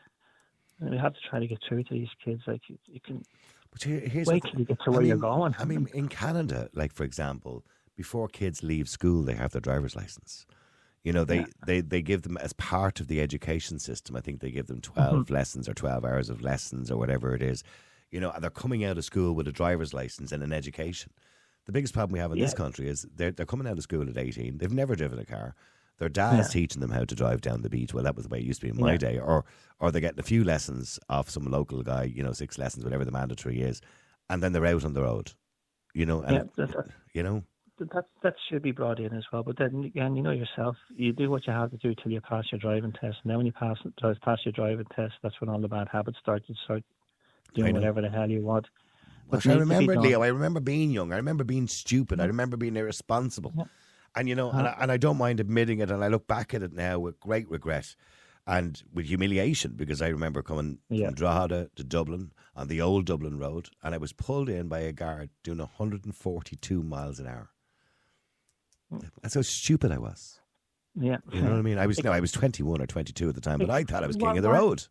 [0.79, 3.23] and we have to try to get through to these kids like you, you can
[3.71, 5.55] But here, here's the wait th- till you get to I where you're mean- going
[5.59, 7.63] I mean, in Canada, like for example,
[7.95, 10.45] before kids leave school, they have their driver's license.
[11.03, 14.17] You know, they, they, they give them as part of the education system.
[14.17, 15.33] I think they give them 12 Mm-hmm.
[15.33, 17.63] lessons or 12 hours of lessons or whatever it is.
[18.11, 21.13] You know, and they're coming out of school with a driver's license and an education.
[21.67, 24.09] The biggest problem we have in this country is they're, they're coming out of school
[24.09, 24.57] at 18.
[24.57, 25.55] They've never driven a car.
[25.99, 26.53] Their dad's Yeah.
[26.53, 27.93] teaching them how to drive down the beach.
[27.93, 28.97] Well, that was the way it used to be in my Yeah.
[28.97, 29.19] day.
[29.19, 29.45] Or,
[29.79, 33.05] or they're getting a few lessons off some local guy, you know, six lessons, whatever
[33.05, 33.81] the mandatory is.
[34.29, 35.33] And then they're out on the road,
[35.93, 37.43] you know, and yeah that, that, you know,
[37.79, 41.13] that that should be brought in as well but then again you know yourself you
[41.13, 43.45] do what you have to do till you pass your driving test and then when
[43.45, 43.77] you pass
[44.21, 46.83] pass your driving test that's when all the bad habits start you start
[47.55, 48.67] doing whatever the hell you want
[49.29, 51.13] But I needs to be remember, Leo, I remember being young.
[51.13, 52.19] I remember being stupid.
[52.19, 53.53] I remember being irresponsible.
[54.15, 55.91] And, you know, and, I, and I don't mind admitting it.
[55.91, 57.95] And I look back at it now with great regret
[58.47, 61.07] and with humiliation because I remember coming Yeah.
[61.07, 64.79] from Drogheda to Dublin on the old Dublin Road and I was pulled in by
[64.79, 67.49] a guard doing 142 miles an hour.
[68.89, 68.99] Hmm.
[69.21, 70.39] That's how stupid I was.
[70.95, 71.77] yeah You know what I mean?
[71.77, 74.07] I was no, I was 21 or 22 at the time, but I thought I
[74.07, 74.87] was king What- of the road.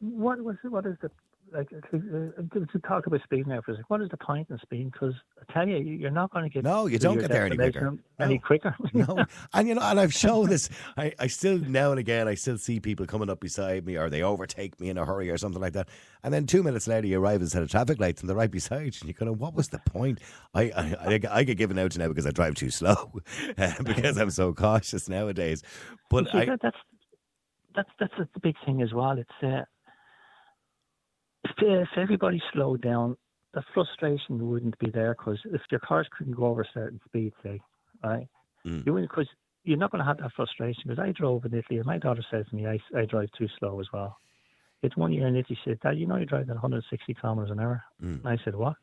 [0.00, 1.10] what was it, what is the
[1.54, 3.84] like to, to talk about speed now for a second.
[3.88, 4.90] What is the point in speed?
[4.92, 7.56] Because I tell you, you're not going to get No, you don't get there any
[7.56, 7.80] quicker.
[7.80, 8.40] destination Any No.
[8.40, 8.76] quicker?
[8.92, 10.68] no, and you know, and I've shown this.
[10.96, 14.10] I, I still now and again, I still see people coming up beside me, or
[14.10, 15.88] they overtake me in a hurry, or something like that.
[16.22, 18.94] And then two minutes later, you arrive set of traffic lights, and they're right beside
[18.94, 19.00] you.
[19.00, 20.20] And you're going, "What was the point?"
[20.54, 23.12] I I, I, I get given out to now because I drive too slow,
[23.58, 25.62] uh, because I'm so cautious nowadays.
[26.10, 26.76] But See, I, that, that's
[27.74, 29.18] that's that's the big thing as well.
[29.18, 29.62] It's uh,
[31.44, 33.16] if, everybody slowed down,
[33.52, 37.32] the frustration wouldn't be there because if your cars couldn't go over a certain speed,
[37.42, 37.60] say,
[38.02, 38.26] right,
[38.66, 38.84] Mm.
[38.86, 39.28] you wouldn't because
[39.64, 40.84] you're not going to have that frustration.
[40.86, 43.46] Because I drove in Italy, and my daughter says to me, I, I drive too
[43.58, 44.16] slow as well.
[44.82, 45.58] It's one year in Italy.
[45.62, 47.82] She said, Dad, you know you're driving at 160 kilometers an hour.
[48.02, 48.24] Mm.
[48.24, 48.76] And I said, What?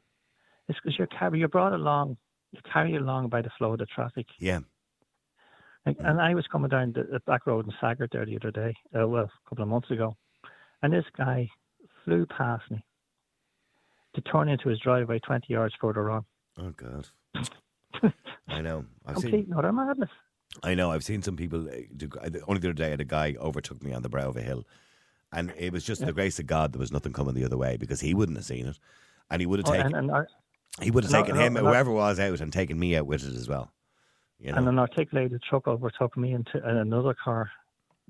[0.67, 2.17] It's because you're carry you're brought along,
[2.52, 4.28] you carry along by the flow of the traffic.
[4.39, 4.60] yeah,
[5.86, 8.52] Like, and I was coming down the, the back road in Saggart there the other
[8.52, 10.15] day, uh, well, a couple of months ago,
[10.84, 11.50] and this guy
[12.06, 12.84] flew past me
[14.16, 16.26] to turn into his driveway 20 yards further on.
[16.60, 17.08] oh god,
[18.48, 18.86] I know.
[19.06, 19.54] I've Complete seen.
[19.58, 20.10] utter madness.
[20.64, 20.92] I know.
[20.92, 21.68] I've seen some people.
[21.70, 22.10] uh, do-
[22.48, 24.66] Only the other day, I a guy overtook me on the brow of a hill,
[25.32, 27.78] and it was just the grace of God there was nothing coming the other way
[27.78, 28.78] because he wouldn't have seen it,
[29.30, 30.28] and he would have Oh, taken and, and, ar-
[30.82, 31.62] he would have taken no, him no.
[31.66, 33.72] whoever was out and taken me out with it as well.
[34.40, 34.58] You know.
[34.58, 37.50] and an articulated truck overtook me into another car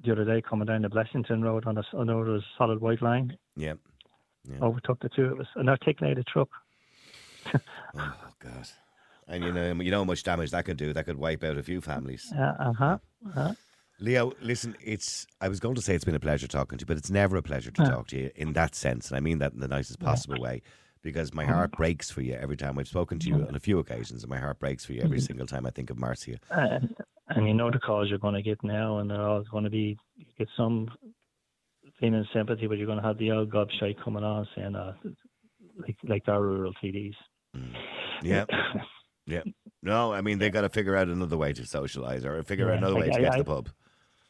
[0.03, 3.37] the other day coming down the Blessington Road on a, on a solid white line.
[3.55, 3.73] yeah.
[4.61, 5.47] Overtook the two of us.
[5.55, 6.49] An articulated truck.
[7.95, 8.67] Oh God.
[9.27, 10.93] And you know, you know how much damage that could do.
[10.93, 12.31] That could wipe out a few families.
[12.37, 12.97] Uh huh.
[13.27, 13.53] Uh-huh.
[13.99, 16.87] Leo, listen, it's I was going to say it's been a pleasure talking to you,
[16.87, 17.89] but it's never a pleasure to Yeah.
[17.89, 20.61] talk to you in that sense, and I mean that in the nicest possible way.
[21.03, 23.79] Because my heart breaks for you every time I've spoken to you on a few
[23.79, 26.37] occasions, and my heart breaks for you every single time I think of Marcia.
[26.51, 26.95] And,
[27.36, 29.70] and you know the calls you're going to get now, and they're all going to
[29.70, 30.89] be you get some
[32.00, 34.94] feeling sympathy, but you're going to have the old gobshite coming on saying, uh,
[35.80, 37.13] like like our rural TDs.
[38.24, 38.46] Yeah,
[39.26, 39.41] yeah.
[39.84, 42.74] No, I mean they got to figure out another way to socialise or figure out
[42.74, 43.70] Yeah, another way I- to get I- to the pub.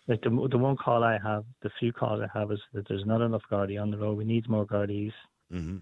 [0.08, 3.06] Like the the one call I have, the few calls I have is that there's
[3.06, 4.18] not enough Gardaí on the road.
[4.18, 5.14] We need more Gardaís.
[5.52, 5.78] hmm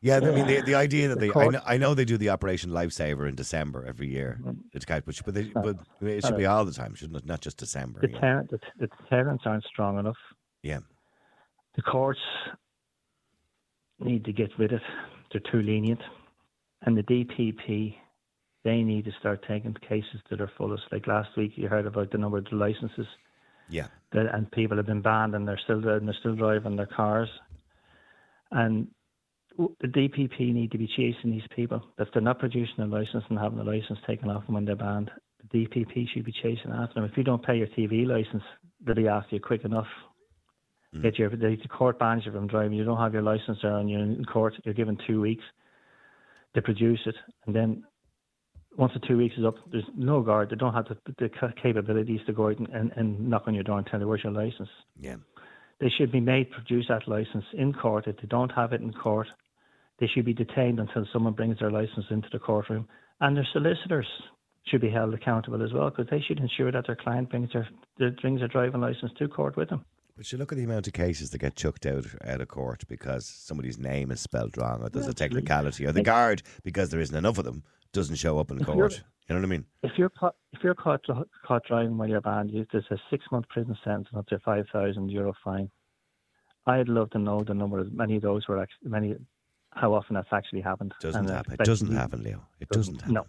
[0.00, 2.28] Yeah, I mean the, the idea that they I know, I know they do the
[2.30, 4.40] Operation Lifesaver in December every year.
[4.72, 5.76] It's catch, but but, they, uh, but
[6.08, 7.26] it should be uh, all the time, shouldn't it?
[7.26, 8.00] Not just December.
[8.00, 8.20] The, yeah.
[8.20, 10.16] ter- the, the deterrents aren't strong enough.
[10.62, 10.80] yeah.
[11.76, 12.20] The courts
[14.00, 14.80] need to get rid of.
[15.32, 16.00] They're too lenient,
[16.82, 17.94] and the DPP
[18.64, 20.82] they need to start taking cases to their fullest.
[20.90, 23.06] Like last week, you heard about the number of the licenses
[23.68, 23.86] Yeah.
[24.12, 27.28] that, and people have been banned, and they're still and they're still driving their cars.
[28.50, 28.88] And
[29.58, 31.82] the DPP need to be chasing these people.
[31.98, 34.76] If they're not producing a license and having a license taken off them when they're
[34.76, 35.10] banned,
[35.52, 37.04] the DPP should be chasing after them.
[37.04, 38.42] If you don't pay your TV license,
[38.86, 39.86] they'll be after you quick enough.
[40.94, 41.02] Hmm.
[41.02, 42.74] Get your the, the court bans you from driving.
[42.74, 44.54] You don't have your license there, and you're in court.
[44.64, 45.44] You're given two weeks
[46.54, 47.16] to produce it,
[47.46, 47.84] and then
[48.76, 50.50] once the two weeks is up, there's no guard.
[50.50, 53.64] They don't have the, the capabilities to go out and, and, and knock on your
[53.64, 54.68] door and tell you where's your license.
[55.00, 55.16] Yeah.
[55.80, 58.06] They should be made produce that license in court.
[58.06, 59.28] If they don't have it in court,
[60.00, 62.88] they should be detained until someone brings their license into the courtroom.
[63.20, 64.06] And their solicitors
[64.66, 67.68] should be held accountable as well, because they should ensure that their client brings their,
[67.98, 69.84] their brings their driving license to court with them.
[70.16, 72.82] But you look at the amount of cases that get chucked out out of court
[72.88, 77.00] because somebody's name is spelled wrong, or there's a technicality, or the guard because there
[77.00, 79.04] isn't enough of them doesn't show up in court.
[79.28, 79.64] You know what I mean?
[79.84, 81.04] If you're caught, if you're caught
[81.46, 84.34] caught driving while you're banned, you, there's a six month prison sentence and up to
[84.34, 85.70] a five thousand euro fine.
[86.66, 89.14] I'd love to know the number of many of those were actually many,
[89.80, 90.94] how often that's actually happened.
[91.00, 91.52] Doesn't And, uh, happen.
[91.54, 92.46] It doesn't happen, Leo.
[92.60, 93.14] It doesn't happen.
[93.14, 93.26] No,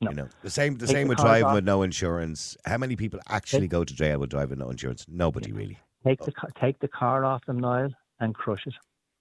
[0.00, 0.10] no.
[0.10, 0.76] You know the same.
[0.78, 1.54] The same with driving off.
[1.54, 2.56] with no insurance.
[2.64, 5.06] How many people actually go to jail with driving with no insurance?
[5.08, 5.78] Nobody really.
[6.06, 8.74] Take the take the car off them, Niall, and crush it.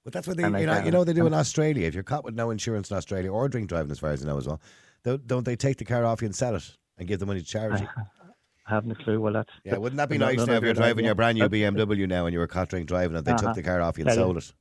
[0.04, 1.88] But that's what they, you know, you know, they do in Australia.
[1.88, 4.28] If you're caught with no insurance in Australia or drink driving, as far as I
[4.28, 4.60] know as well,
[5.04, 7.46] don't, they take the car off you and sell it and give the money to
[7.46, 7.88] charity?
[8.68, 9.20] I haven't a clue.
[9.22, 12.08] Well, that's Yeah, wouldn't that be nice now if you're driving your brand new BMW
[12.08, 13.54] now and you were caught drink driving and they took Uh-huh.
[13.54, 14.52] the car off you and sold it?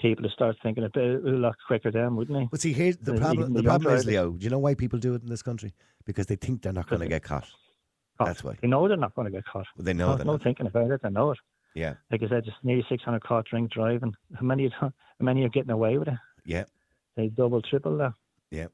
[0.00, 2.48] People to start thinking a bit a lot quicker then, wouldn't they?
[2.50, 3.52] But see, here's the problem.
[3.54, 4.04] The the problem is.
[4.06, 4.30] Leo.
[4.30, 5.74] Do you know why people do it in this country?
[6.04, 7.48] Because they think they're not going to get caught.
[8.18, 8.26] Caught.
[8.26, 8.56] That's why.
[8.60, 9.66] They know they're not going to get caught.
[9.76, 10.42] Well, they know no, they're no not.
[10.42, 11.00] thinking about it.
[11.02, 11.38] They know it.
[11.74, 14.14] Yeah, Like I said, just nearly 600 caught drink driving.
[14.34, 14.72] How many?
[14.80, 16.14] How many are getting away with it?
[16.44, 16.64] yeah,
[17.16, 18.14] They double, triple that.
[18.50, 18.66] yeah.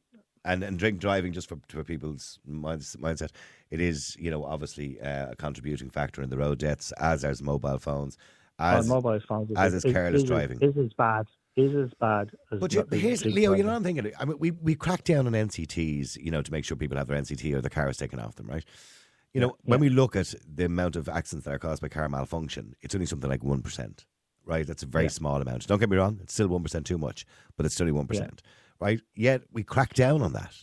[0.47, 3.31] And and drink driving just for for people's minds, mindset.
[3.71, 7.35] It is you know obviously uh, a contributing factor in the road deaths, as are
[7.43, 8.17] mobile phones,
[8.59, 9.51] as on mobile phones.
[9.57, 10.59] as is careless driving.
[10.61, 11.27] Is as bad.
[11.57, 12.59] Is as bad as.
[12.61, 13.53] But you, here's Leo.
[13.55, 14.12] You know what I'm thinking.
[14.19, 17.07] I mean, we we crack down on NCTs, you know, to make sure people have
[17.07, 18.64] their NCT or the cars taken off them, right?
[19.33, 22.09] You know, when we look at the amount of accidents that are caused by car
[22.09, 24.05] malfunction, it's only something like one percent.
[24.47, 24.67] right?
[24.67, 25.09] That's a very Yeah.
[25.11, 25.67] small amount.
[25.67, 27.25] Don't get me wrong; it's still one percent too much,
[27.57, 28.43] but it's still one percent,
[28.81, 29.01] right?
[29.14, 30.55] Yet we crack down on that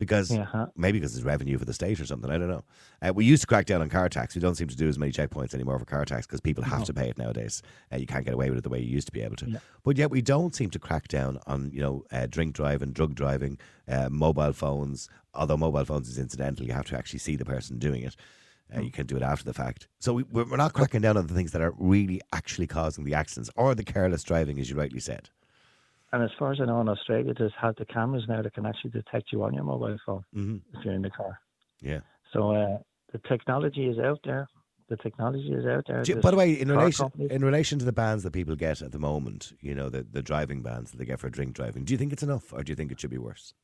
[0.00, 0.30] because
[0.76, 2.30] maybe because it's revenue for the state or something.
[2.30, 2.64] I don't know.
[3.02, 4.34] Uh, we used to crack down on car tax.
[4.34, 6.84] We don't seem to do as many checkpoints anymore for car tax because people have
[6.84, 7.62] to pay it nowadays.
[7.92, 9.50] Uh, you can't get away with it the way you used to be able to.
[9.50, 9.58] Yeah.
[9.84, 13.14] But yet we don't seem to crack down on you know uh, drink driving, drug
[13.14, 15.10] driving, uh, mobile phones.
[15.34, 18.16] Although mobile phones is incidental, you have to actually see the person doing it.
[18.74, 19.86] Uh, you can do it after the fact.
[19.98, 23.14] So we, we're not cracking down on the things that are really actually causing the
[23.14, 25.28] accidents or the careless driving, as you rightly said.
[26.12, 28.66] And as far as I know, in Australia, there's have the cameras now that can
[28.66, 31.38] actually detect you on your mobile phone hmm if you're in the car.
[31.80, 32.00] Yeah.
[32.32, 32.78] So uh,
[33.12, 34.48] the technology is out there.
[34.88, 36.02] The technology is out there.
[36.04, 38.82] You- by the way, in relation companies- in relation to the bans that people get
[38.82, 41.84] at the moment, you know, the, the driving bans that they get for drink driving,
[41.84, 43.54] do you think it's enough, or do you think it should be worse?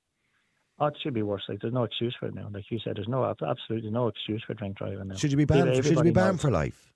[0.79, 1.43] Oh, it should be worse.
[1.49, 2.49] Like there's no excuse for it now.
[2.53, 5.17] Like you said, there's no absolutely no excuse for drink driving now.
[5.17, 5.75] Should you be banned?
[5.75, 6.43] Should you be banned knows.
[6.43, 6.93] for life?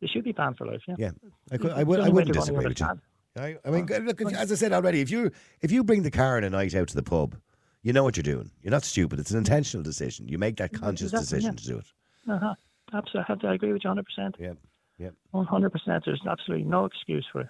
[0.00, 0.80] It should be banned for life.
[0.88, 0.94] Yeah.
[0.96, 1.10] Yeah,
[1.52, 2.86] I, could, I, would, I wouldn't disagree with you.
[3.38, 6.36] I, I mean, look, as I said already, if you if you bring the car
[6.38, 7.36] in a night out to the pub,
[7.82, 8.50] you know what you're doing.
[8.62, 9.18] You're not stupid.
[9.20, 10.28] It's an intentional decision.
[10.28, 11.56] You make that conscious Exactly, decision yeah.
[11.56, 11.86] to do it.
[12.28, 12.54] Uh-huh.
[12.92, 13.20] Absolutely.
[13.20, 14.34] I, have to, I agree with you 100%.
[14.38, 14.52] Yeah,
[14.98, 15.70] yeah, 100%.
[16.04, 17.48] There's absolutely no excuse for it.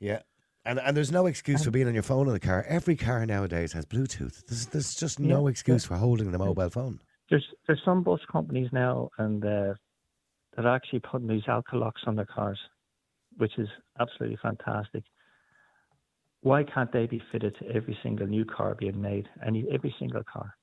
[0.00, 0.20] yeah.
[0.66, 2.64] And and there's no excuse for being on your phone in the car.
[2.66, 4.46] Every car nowadays has Bluetooth.
[4.46, 7.00] There's there's just no Yeah, excuse for holding the mobile phone.
[7.28, 9.74] There's there's some bus companies now and uh,
[10.56, 12.58] that are actually putting these alcohol locks on their cars,
[13.36, 13.68] which is
[14.00, 15.04] absolutely fantastic.
[16.42, 19.28] Why can't they be fitted to every single new car being made?
[19.46, 20.54] Any every single car.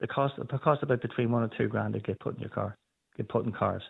[0.00, 2.50] The cost the cost about between one and two grand to get put in your
[2.50, 2.76] car,
[3.16, 3.82] get put in cars.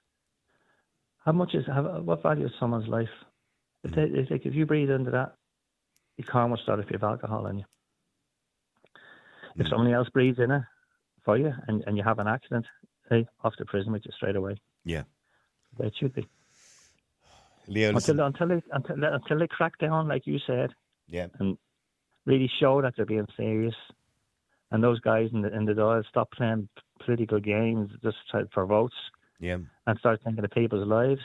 [1.24, 3.08] How much is how, what value is someone's life?
[3.84, 5.34] If they, like if you breathe into that,
[6.16, 7.64] you can't much start if you have alcohol in you.
[9.56, 9.70] If Mm.
[9.70, 10.62] somebody else breathes in it
[11.24, 12.66] for you and, and you have an accident,
[13.08, 14.56] hey, off to prison with you straight away.
[14.84, 15.04] Yeah,
[15.78, 16.28] it should be.
[17.66, 17.90] Leo.
[17.90, 20.70] Until until they until, they- until they crack down, like you said,
[21.09, 21.57] yeah, and
[22.27, 23.75] really show that they're being serious.
[24.73, 26.68] And those guys in the in the Dáil stop playing
[27.05, 28.18] political games just
[28.53, 28.94] for votes
[29.40, 29.59] yeah.
[29.87, 31.23] and start thinking of people's lives.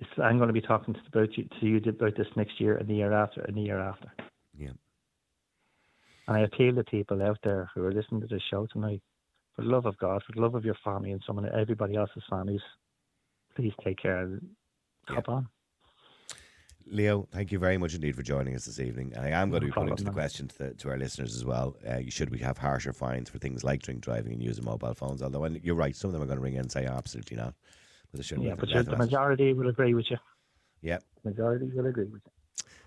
[0.00, 2.76] It's, I'm going to be talking to, about you, to you about this next year
[2.76, 4.10] and the year after and the year after.
[4.58, 4.70] Yeah.
[6.26, 9.02] And I appeal to people out there who are listening to this show tonight,
[9.54, 11.94] for the love of God, for the love of your family and some of everybody
[11.94, 12.62] else's families,
[13.54, 14.40] please take care
[15.08, 15.48] and hop on.
[16.86, 19.12] Leo, thank you very much indeed for joining us this evening.
[19.16, 21.34] And I am going to be putting to the question to, the, to our listeners
[21.34, 21.76] as well.
[21.86, 25.22] Uh, should we have harsher fines for things like drink driving and using mobile phones?
[25.22, 27.36] Although and you're right, some of them are going to ring in and say absolutely
[27.36, 27.54] not.
[28.12, 28.30] But.
[28.30, 30.18] Yeah, but the majority will agree with you.
[30.82, 30.98] Yeah.
[31.24, 32.32] Majority will agree with you.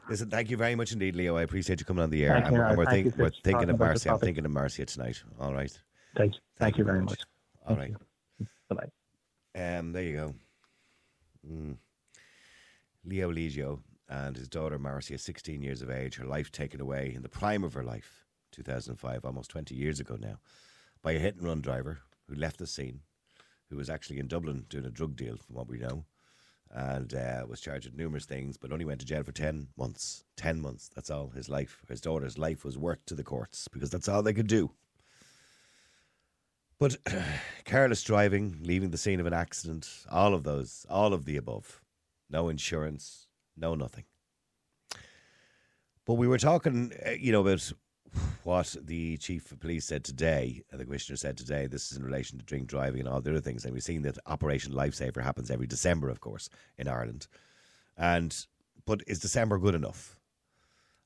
[0.10, 1.36] Listen, thank you very much indeed, Leo.
[1.36, 2.34] I appreciate you coming on the air.
[2.34, 4.14] Thank and, you, we're- and we're, thank think, we're thinking of Marcia.
[4.14, 5.22] I'm thinking of Marcia tonight.
[5.40, 5.78] All right.
[6.16, 6.40] Thank, you.
[6.58, 7.20] thank, you very much.
[7.68, 7.94] All right.
[8.70, 9.78] Bye bye.
[9.78, 10.36] Um, there you go.
[11.52, 11.78] Mm.
[13.08, 17.22] Leo Lieghio and his daughter Marcia, 16 years of age, her life taken away in
[17.22, 20.40] the prime of her life, 2005, almost 20 years ago now,
[21.02, 23.00] by a hit and run driver who left the scene,
[23.70, 26.04] who was actually in Dublin doing a drug deal, from what we know,
[26.70, 30.26] and uh, was charged with numerous things, but only went to jail for 10 months.
[30.36, 33.90] 10 months, that's all his life, his daughter's life was worth to the courts because
[33.90, 34.72] that's all they could do.
[36.78, 36.98] But
[37.64, 41.82] careless driving, leaving the scene of an accident, all of those, all of the above.
[42.30, 44.04] No insurance, no nothing.
[46.06, 47.72] But we were talking, uh, you know, about
[48.44, 51.68] what the chief of police said today, and the commissioner said today.
[51.68, 53.66] This is in relation to drink driving and all the other things.
[53.66, 57.28] And we've seen that Operation Lifesaver happens every December, of course, in Ireland.
[57.98, 58.36] And
[58.86, 60.18] but is December good enough?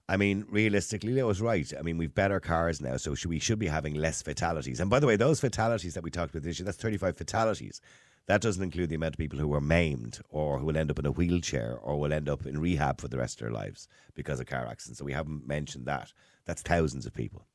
[0.08, 1.72] I mean, realistically, Leo was right.
[1.78, 4.80] I mean, we've better cars now, so we should be having less fatalities.
[4.80, 7.80] And by the way, those fatalities that we talked about this year, that's 35 fatalities.
[8.28, 11.00] That doesn't include the amount of people who are maimed or who will end up
[11.00, 13.88] in a wheelchair or will end up in rehab for the rest of their lives
[14.14, 15.00] because of car accidents.
[15.00, 16.14] So we haven't mentioned that.
[16.46, 17.48] That's thousands of people.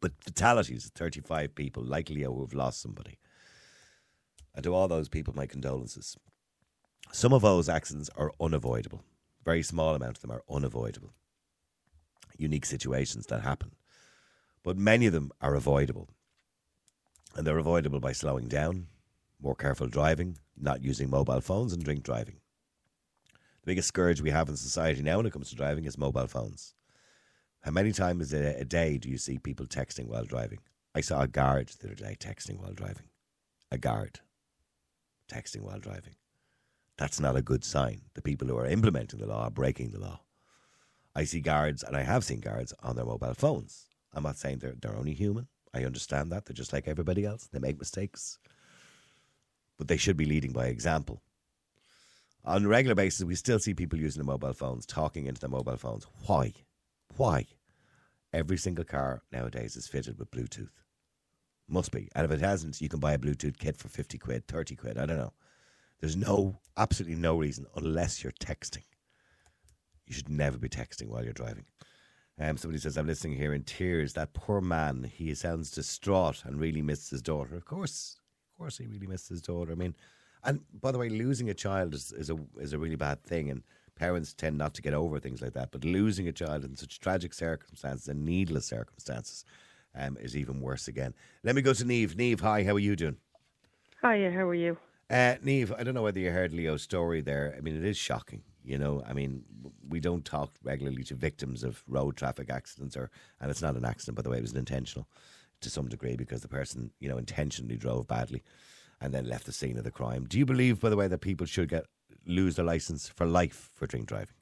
[0.00, 3.18] But fatalities, 35 people likely who have lost somebody.
[4.54, 6.16] And to all those people, my condolences.
[7.10, 9.02] Some of those accidents are unavoidable.
[9.44, 11.12] Very small amount of them are unavoidable.
[12.38, 13.72] Unique situations that happen.
[14.62, 16.08] But many of them are avoidable.
[17.34, 18.86] And they're avoidable by slowing down,
[19.42, 22.36] more careful driving, not using mobile phones, and drink driving.
[23.62, 26.26] The biggest scourge we have in society now when it comes to driving is mobile
[26.26, 26.74] phones.
[27.62, 30.58] How many times a, day do you see people texting while driving?
[30.94, 33.06] I saw a guard the other day texting while driving.
[33.70, 34.20] A guard
[35.30, 36.16] texting while driving.
[36.98, 38.02] That's not a good sign.
[38.14, 40.20] The people who are implementing the law are breaking the law.
[41.14, 43.86] I see guards, and I have seen guards on their mobile phones.
[44.12, 45.48] I'm not saying they're, they're only human.
[45.74, 46.44] I understand that.
[46.44, 47.48] They're just like everybody else.
[47.50, 48.38] They make mistakes.
[49.78, 51.22] But they should be leading by example.
[52.44, 55.48] on a regular basis, we still see people using the mobile phones, talking into the
[55.48, 56.06] mobile phones.
[56.26, 56.52] Why?
[57.16, 57.46] Why?
[58.32, 60.70] Every single car nowadays is fitted with Bluetooth.
[61.68, 62.08] Must be.
[62.14, 64.98] And if it hasn't, you can buy a Bluetooth kit for 50 quid, 30 quid.
[64.98, 65.32] I don't know.
[66.00, 68.84] There's no, absolutely no reason, unless you're texting.
[70.06, 71.64] You should never be texting while you're driving.
[72.40, 74.14] Um, somebody says, I'm listening here in tears.
[74.14, 77.54] That poor man, he sounds distraught and really missed his daughter.
[77.54, 78.18] Of course,
[78.52, 79.72] of course, he really missed his daughter.
[79.72, 79.94] I mean,
[80.44, 83.50] and by the way, losing a child is, is a is a really bad thing,
[83.50, 83.62] and
[83.94, 85.70] parents tend not to get over things like that.
[85.70, 89.44] But losing a child in such tragic circumstances and needless circumstances
[89.94, 91.14] um, is even worse again.
[91.42, 92.16] Let me go to Neve.
[92.16, 93.16] Neve, hi, how are you doing?
[94.02, 94.76] Hiya, how are you?
[95.08, 97.54] Uh, Neve, I don't know whether you heard Leo's story there.
[97.56, 98.42] I mean, it is shocking.
[98.64, 99.44] You know, I mean,
[99.88, 103.84] we don't talk regularly to victims of road traffic accidents, or and it's not an
[103.84, 105.06] accident, by the way, it was intentional
[105.62, 108.42] to some degree because the person, you know, intentionally drove badly
[109.00, 110.26] and then left the scene of the crime.
[110.26, 111.86] Do you believe, by the way, that people should get
[112.26, 114.34] lose their license for life for drink driving?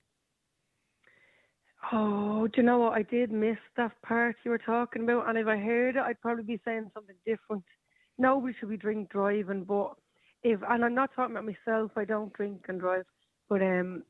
[1.93, 2.93] Oh, do you know what?
[2.93, 6.21] I did miss that part you were talking about, and if I heard it, I'd
[6.21, 7.65] probably be saying something different.
[8.19, 9.95] Nobody should be drink driving, but
[10.43, 13.05] if and I'm not talking about myself, I don't drink and drive,
[13.49, 14.05] but um,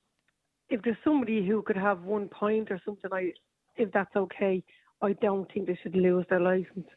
[0.68, 3.32] if there's somebody who could have one point or something, I
[3.76, 4.62] if that's okay,
[5.00, 6.88] I don't think they should lose their license.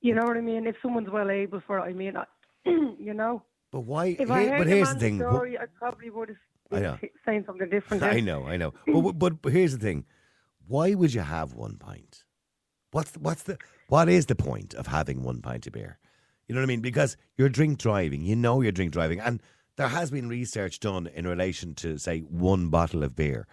[0.00, 0.66] You know what I mean?
[0.66, 2.24] If someone's well able for it, I mean, I,
[2.98, 3.42] you know.
[3.70, 4.16] But why?
[4.18, 5.18] If I heard but here's the thing.
[5.18, 6.36] story, I probably would
[6.70, 8.02] have saying something different.
[8.02, 8.72] I know, I know.
[8.86, 10.04] But, but but here's the thing:
[10.66, 12.24] why would you have one pint?
[12.92, 15.98] What's the, what's the what is the point of having one pint of beer?
[16.46, 16.80] You know what I mean?
[16.80, 18.22] Because you're drink driving.
[18.22, 19.42] You know you're drink driving, and
[19.76, 23.46] there has been research done in relation to say one bottle of beer,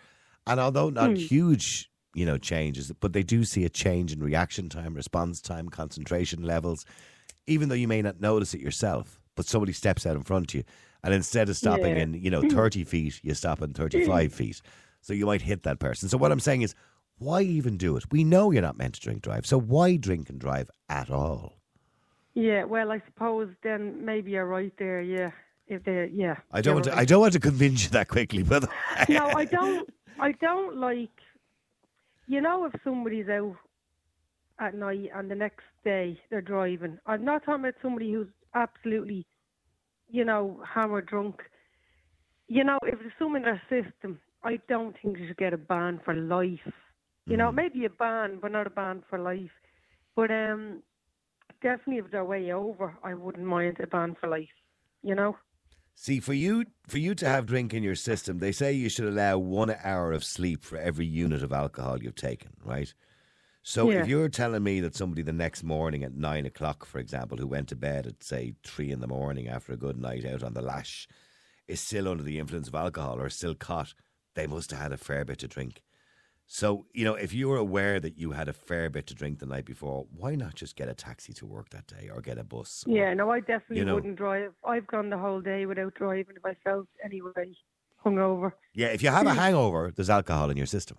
[0.48, 1.16] and although not Hmm.
[1.16, 5.70] huge, you know, changes, but they do see a change in reaction time, response time,
[5.70, 6.86] concentration levels,
[7.46, 9.20] even though you may not notice it yourself.
[9.36, 10.64] But somebody steps out in front of you,
[11.04, 12.04] and instead of stopping Yeah.
[12.04, 14.62] in, you know, 30 feet, you stop in 35 feet.
[15.02, 16.08] So you might hit that person.
[16.10, 16.74] So what I'm saying is,
[17.18, 18.06] why even do it?
[18.12, 19.46] We know you're not meant to drink drive.
[19.46, 21.60] So why drink and drive at all?
[22.34, 25.02] Yeah, well, I suppose then maybe you're right there.
[25.02, 25.32] Yeah,
[25.68, 26.38] if they, yeah.
[26.52, 26.96] I don't want to.
[26.98, 28.64] I don't want to convince you that quickly, but
[29.10, 29.90] no, I don't.
[30.20, 31.10] I don't like.
[32.28, 33.56] You know, if somebody's out
[34.60, 39.26] at night and the next day they're driving, I'm not talking about somebody who's absolutely,
[40.10, 41.42] you know, hammered drunk.
[42.48, 45.58] You know, if there's some in their system, I don't think they should get a
[45.58, 46.74] ban for life.
[47.28, 49.52] You know, maybe a ban, but not a ban for life.
[50.16, 50.84] But um,
[51.62, 54.48] definitely if they're way over, I wouldn't mind a ban for life.
[55.04, 55.36] You know.
[55.96, 59.06] See, for you for you to have drink in your system, they say you should
[59.08, 62.94] allow one hour of sleep for every unit of alcohol you've taken, right?
[63.64, 64.02] So Yeah.
[64.02, 67.48] if you're telling me that somebody the next morning at nine o'clock, for example, who
[67.48, 70.54] went to bed at say three in the morning after a good night out on
[70.54, 71.08] the lash,
[71.68, 73.96] is still under the influence of alcohol or still caught,
[74.36, 75.82] they must have had a fair bit to drink.
[76.48, 79.40] So, you know, if you were aware that you had a fair bit to drink
[79.40, 82.38] the night before, why not just get a taxi to work that day or get
[82.38, 82.84] a bus?
[82.88, 83.96] or- Yeah, no, I definitely you know.
[83.96, 84.54] wouldn't drive.
[84.64, 87.56] I've gone the whole day without driving if I felt anyway
[88.06, 88.52] hungover.
[88.74, 90.98] Yeah, if you have a hangover, there's alcohol in your system.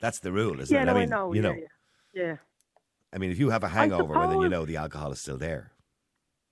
[0.00, 0.86] That's the rule, isn't yeah, it?
[0.86, 1.32] no, I mean, know.
[1.32, 2.36] you yeah, know, yeah, yeah.
[3.12, 5.38] I mean, if you have a hangover, well, then you know the alcohol is still
[5.38, 5.72] there.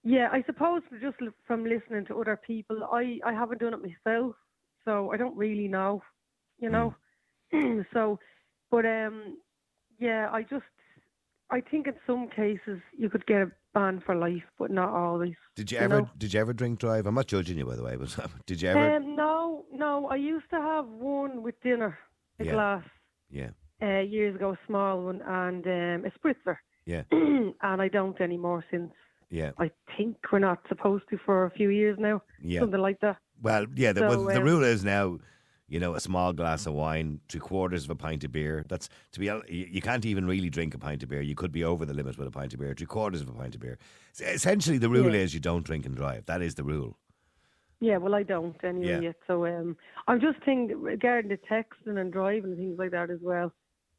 [0.04, 1.16] Yeah, I suppose just
[1.46, 4.36] from listening to other people, I, I haven't done it myself,
[4.84, 6.02] so I don't really know,
[6.58, 6.94] you know.
[7.52, 7.80] Hmm.
[7.92, 8.18] so,
[8.70, 9.38] but um,
[9.98, 10.64] yeah, I just
[11.50, 15.34] I think in some cases you could get a ban for life, but not always.
[15.54, 16.00] Did you You ever?
[16.02, 16.10] know.
[16.18, 17.06] Did you ever drink drive?
[17.06, 18.96] I'm not judging you, by the way, but did you ever?
[18.96, 21.98] Um, no, no, I used to have one with dinner,
[22.40, 22.52] a Yeah.
[22.52, 22.84] glass.
[23.30, 23.50] yeah,
[23.82, 26.56] uh, years ago, a small one, and um, a spritzer.
[26.86, 28.92] yeah, and I don't anymore since
[29.30, 32.60] yeah, I think we're not supposed to for a few years now, yeah.
[32.60, 33.16] something like that.
[33.42, 33.92] Well, yeah.
[33.92, 35.18] The, well, So, the um, rule is now,
[35.68, 38.64] you know, a small glass of wine, three quarters of a pint of beer.
[38.68, 39.26] That's to be.
[39.28, 41.20] hon- You, you can't even really drink a pint of beer.
[41.22, 42.74] You could be over the limit with a pint of beer.
[42.74, 43.78] Three quarters of a pint of beer.
[44.20, 45.22] Essentially, the rule Yeah.
[45.22, 46.26] is you don't drink and drive.
[46.26, 46.96] That is the rule.
[47.80, 49.00] Yeah, well, I don't anyway Yeah.
[49.00, 49.16] yet.
[49.26, 49.76] So um,
[50.08, 53.52] I'm just thinking regarding the texting and driving and things like that as well.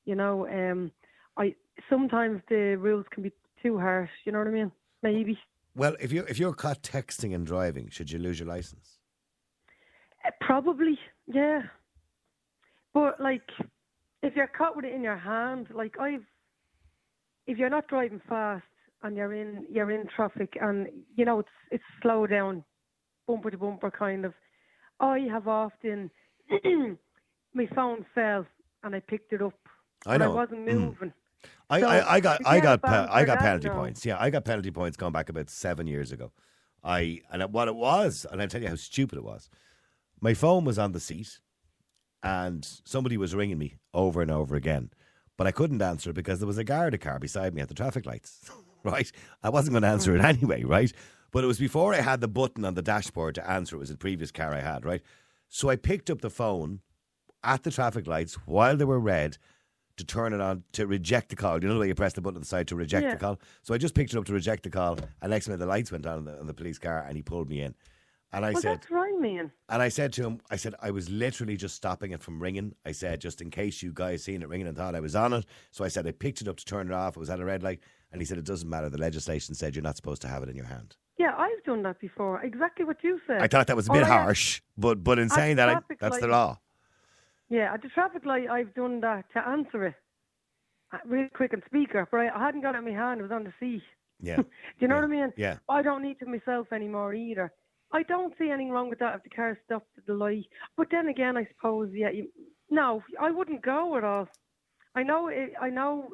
[0.05, 0.91] You know, um,
[1.35, 1.53] I
[1.89, 4.09] sometimes the rules can be too harsh.
[4.25, 4.71] You know what I mean?
[5.03, 5.37] Maybe.
[5.75, 8.97] Well, if you if you're caught texting and driving, should you lose your license?
[10.25, 10.97] Uh, Probably,
[11.27, 11.61] yeah.
[12.93, 13.49] But like,
[14.23, 16.25] if you're caught with it in your hand, like I've,
[17.45, 18.63] if you're not driving fast
[19.03, 22.63] and you're in you're in traffic and you know it's it's slow down,
[23.27, 24.33] bumper to bumper kind of.
[24.99, 26.09] I have often,
[27.53, 28.47] my phone fell
[28.83, 29.53] and I picked it up.
[30.07, 30.31] I know.
[30.31, 30.81] I wasn't Mm.
[30.81, 31.13] moving.
[31.69, 33.75] I, So, I, I got I got I got penalty no.
[33.75, 34.05] points.
[34.05, 36.31] Yeah, I got penalty points going back about seven years ago.
[36.83, 39.49] I and what it was, and I'll tell you how stupid it was.
[40.21, 41.39] My phone was on the seat,
[42.23, 44.91] and somebody was ringing me over and over again,
[45.37, 48.05] but I couldn't answer because there was a Garda car beside me at the traffic
[48.05, 48.49] lights.
[48.83, 49.11] right,
[49.43, 50.63] I wasn't going to answer it anyway.
[50.63, 50.91] Right,
[51.31, 53.75] but it was before I had the button on the dashboard to answer.
[53.75, 54.85] It was the previous car I had.
[54.85, 55.01] Right,
[55.47, 56.81] so I picked up the phone
[57.43, 59.37] at the traffic lights while they were red
[59.97, 61.61] to turn it on to reject the call.
[61.61, 63.13] You know the way you press the button on the side to reject Yeah.
[63.13, 63.39] the call?
[63.63, 65.91] So I just picked it up to reject the call, and next minute the lights
[65.91, 67.73] went on in the, on the police car, and he pulled me in.
[68.33, 69.51] And I well, said, that's right, man.
[69.69, 72.75] and I said to him, I said, I was literally just stopping it from ringing.
[72.85, 75.31] I said, just in case you guys seen it ringing and thought I was on
[75.33, 75.45] it.
[75.71, 77.15] So I said, I picked it up to turn it off.
[77.15, 77.79] It was at a red light.
[78.11, 78.89] And he said, it doesn't matter.
[78.89, 80.97] The legislation said you're not supposed to have it in your hand.
[81.17, 82.41] Yeah, I've done that before.
[82.43, 83.41] Exactly what you said.
[83.41, 84.07] I thought that was a Oh, bit yeah.
[84.23, 86.59] harsh, but but in saying that, I, that's the law.
[87.49, 89.95] Yeah, at the traffic light, I've done that to answer it.
[90.93, 93.19] Uh, Real quick and speaker, but I, I hadn't got it in my hand.
[93.19, 93.81] It was on the seat.
[94.21, 94.35] Yeah.
[94.37, 94.43] Do
[94.79, 95.01] you know Yeah.
[95.01, 95.33] what I mean?
[95.37, 95.57] Yeah.
[95.69, 97.51] I don't need to myself anymore either.
[97.91, 100.45] I don't see anything wrong with that if the car stopped at the light.
[100.75, 102.27] But then again, I suppose, yeah, you,
[102.69, 104.27] no, I wouldn't go at all.
[104.95, 106.09] I know, it, I know,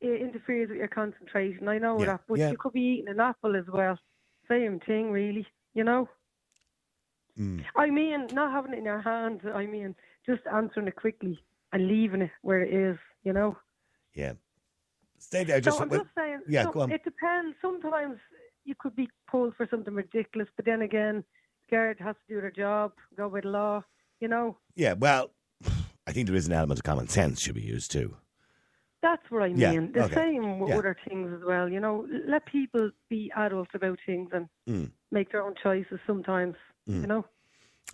[0.00, 1.68] it interferes with your concentration.
[1.68, 2.50] I know Yeah, that, but yeah.
[2.50, 3.98] you could be eating an apple as well.
[4.48, 5.46] Same thing, really.
[5.74, 6.08] You know.
[7.38, 7.64] Mm.
[7.76, 9.40] I mean, not having it in your hand.
[9.54, 11.38] I mean, just answering it quickly
[11.72, 12.98] and leaving it where it is.
[13.24, 13.58] You know.
[14.14, 14.34] Yeah.
[15.18, 15.60] Stay there.
[15.60, 16.40] Just, so I'm just saying.
[16.48, 16.92] yeah, some- go on.
[16.92, 17.56] It depends.
[17.60, 18.18] Sometimes
[18.64, 21.24] you could be pulled for something ridiculous, but then again,
[21.70, 23.82] guard has to do their job, go by the law.
[24.20, 24.56] You know.
[24.74, 25.30] yeah, well,
[26.06, 28.16] I think there is an element of common sense should be used too.
[29.02, 29.92] That's what I Yeah, mean.
[29.92, 30.14] The okay.
[30.14, 30.78] same with Yeah.
[30.78, 31.68] other things as well.
[31.68, 34.90] You know, let people be adults about things and Mm.
[35.12, 36.56] make their own choices sometimes.
[36.86, 37.24] You know.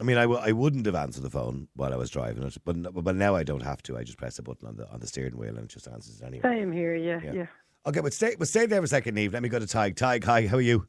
[0.01, 2.57] I mean, I w- I wouldn't have answered the phone while I was driving it,
[2.65, 3.97] but n- but now I don't have to.
[3.99, 6.21] I just press a button on the on the steering wheel and it just answers
[6.21, 6.43] it anyway.
[6.43, 6.95] Same here.
[6.95, 7.21] Yeah.
[7.23, 7.33] Yeah.
[7.33, 7.47] Yeah.
[7.87, 9.33] Okay, but stay but stay there for a second, Neve.
[9.35, 9.97] Let me go to Tig.
[9.97, 10.87] Tig, hi, how are you?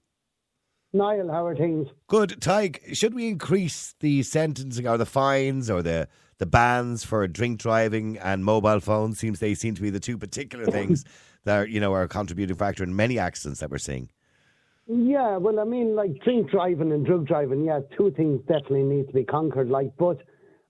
[0.94, 1.88] Niall, how are things?
[2.08, 2.40] Good.
[2.40, 7.60] Tyke, should we increase the sentencing or the fines or the the bans for drink
[7.60, 9.18] driving and mobile phones?
[9.18, 11.04] Seems they seem to be the two particular things
[11.46, 14.10] that are, you know are a contributing factor in many accidents that we're seeing.
[14.86, 19.08] Yeah, well, I mean, like drink driving and drug driving, yeah, two things definitely need
[19.08, 19.70] to be conquered.
[19.70, 20.20] Like, but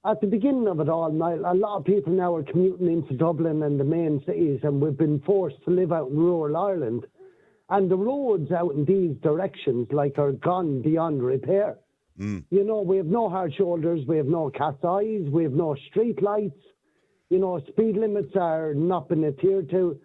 [0.05, 3.15] at the beginning of it all, Niall, a lot of people now are commuting into
[3.15, 7.07] Dublin and the main cities, and we've been forced to live out in rural Ireland.
[7.73, 11.79] And the roads out in these directions, like, are gone beyond repair.
[12.19, 12.43] Mm.
[12.51, 15.75] You know, we have no hard shoulders, we have no cat's eyes, we have no
[15.89, 16.61] street lights.
[17.31, 19.99] You know, speed limits are not been adhered to.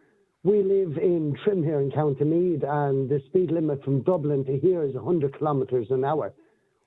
[0.44, 4.58] We live in Trim here in County Meath, and the speed limit from Dublin to
[4.58, 6.32] here is 100 kilometres an hour.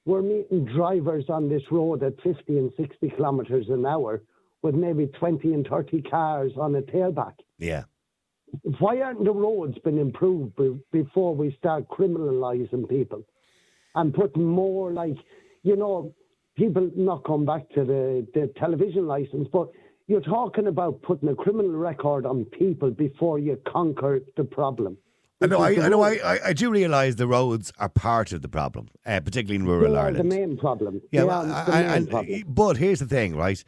[0.06, 4.24] We're meeting drivers on this road at 50 and 60 kilometres an hour
[4.64, 7.36] with maybe 20 and 30 cars on a tailback.
[7.60, 7.84] Yeah.
[8.80, 13.24] Why aren't the roads been improved be- before we start criminalising people
[13.96, 15.18] and putting more like,
[15.64, 16.14] you know,
[16.56, 19.70] people not come back to the, the television license, but
[20.08, 24.98] you're talking about putting a criminal record on people before you conquer the problem.
[25.42, 25.60] I know.
[25.60, 26.02] I, I know.
[26.04, 29.98] I, I, do realise the roads are part of the problem, uh, particularly in rural
[29.98, 30.30] are the Ireland.
[30.30, 31.02] main problem.
[31.12, 32.44] Yeah, well, I- main problem.
[32.48, 33.64] but here's the thing, right?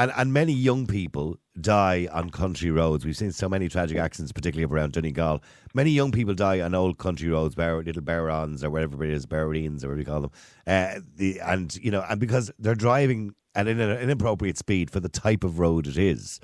[0.00, 3.04] And and many young people die on country roads.
[3.04, 5.42] We've seen so many tragic accidents, particularly around Donegal.
[5.74, 9.26] Many young people die on old country roads, Bar- little Barons or whatever it is,
[9.26, 10.30] Barreens or whatever you call them.
[10.66, 15.10] Uh, the and you know, and because they're driving at an inappropriate speed for the
[15.10, 16.40] type of road it is.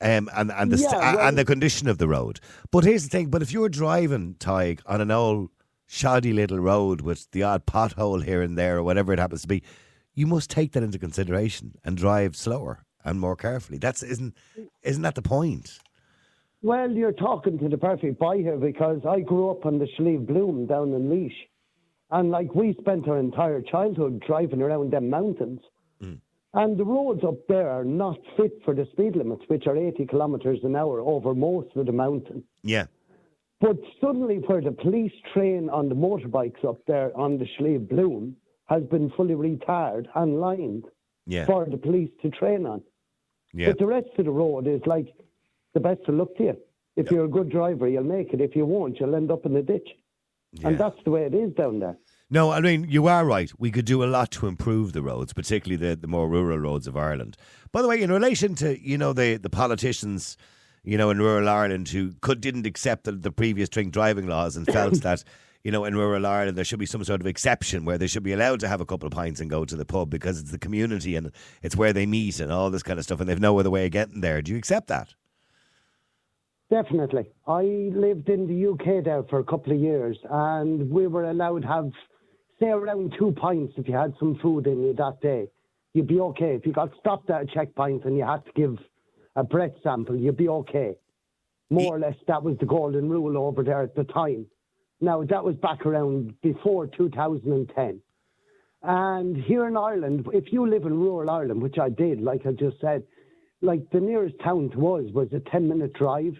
[0.00, 2.40] Um, and and the st- Yeah, well- and the condition of the road.
[2.72, 5.50] But here's the thing: but if you're driving, Tig, on an old
[5.86, 9.48] shoddy little road with the odd pothole here and there or whatever it happens to
[9.48, 9.62] be,
[10.14, 13.78] you must take that into consideration and drive slower and more carefully.
[13.78, 14.36] That's isn't
[14.82, 15.78] isn't that the point?
[16.62, 20.26] Well, you're talking to the perfect boy here because I grew up on the Slieve
[20.26, 21.32] Bloom down in Laois.
[22.10, 25.60] And like we spent our entire childhood driving around them mountains.
[26.00, 26.20] Mm.
[26.54, 30.06] And the roads up there are not fit for the speed limits, which are 80
[30.06, 32.44] kilometres an hour over most of the mountain.
[32.62, 32.86] Yeah,
[33.60, 38.36] But suddenly, where the police train on the motorbikes up there on the Slieve Bloom
[38.66, 40.84] has been fully retired and lined
[41.26, 42.82] yeah, for the police to train on.
[43.52, 43.68] yeah.
[43.68, 45.08] But the rest of the road is like
[45.74, 46.56] the best of luck to you.
[46.96, 48.40] If you're a good driver, you'll make it.
[48.40, 49.88] If you won't, you'll end up in the ditch.
[50.62, 51.96] And that's the way it is down there.
[52.28, 53.50] No, I mean you are right.
[53.58, 56.86] We could do a lot to improve the roads, particularly the, the more rural roads
[56.86, 57.36] of Ireland.
[57.72, 60.36] By the way, in relation to you know the, the politicians,
[60.82, 64.56] you know in rural Ireland who could didn't accept the, the previous drink driving laws
[64.56, 65.24] and felt that
[65.64, 68.22] you know in rural Ireland there should be some sort of exception where they should
[68.22, 70.50] be allowed to have a couple of pints and go to the pub because it's
[70.50, 71.30] the community and
[71.62, 73.86] it's where they meet and all this kind of stuff, and they've no other way
[73.86, 74.42] of getting there.
[74.42, 75.14] Do you accept that?
[76.70, 77.30] Definitely.
[77.46, 77.62] I
[77.94, 81.68] lived in the UK there for a couple of years, and we were allowed to
[81.68, 81.92] have
[82.62, 85.48] say around two pints if you had some food in you that day,
[85.94, 86.54] you'd be okay.
[86.54, 88.78] If you got stopped at a checkpoint and you had to give
[89.36, 90.96] a breath sample, you'd be okay.
[91.70, 94.46] More or less, that was the golden rule over there at the time.
[95.02, 98.00] Now, that was back around before 2010.
[98.84, 102.52] And here in Ireland, if you live in rural Ireland, which I did, like I
[102.52, 103.02] just said,
[103.60, 106.34] like the nearest town to us was a 10 minute drive,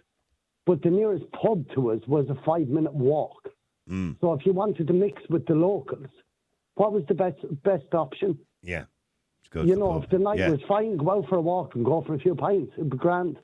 [0.64, 3.48] but the nearest pub to us was a five minute walk.
[3.90, 4.16] Mm.
[4.20, 6.06] So if you wanted to mix with the locals,
[6.74, 8.38] what was the best best option?
[8.62, 8.84] Yeah.
[9.40, 10.50] It's good you know, if the night yeah.
[10.50, 12.72] was fine, go out for a walk and go for a few pints.
[12.76, 13.38] It'd be grand.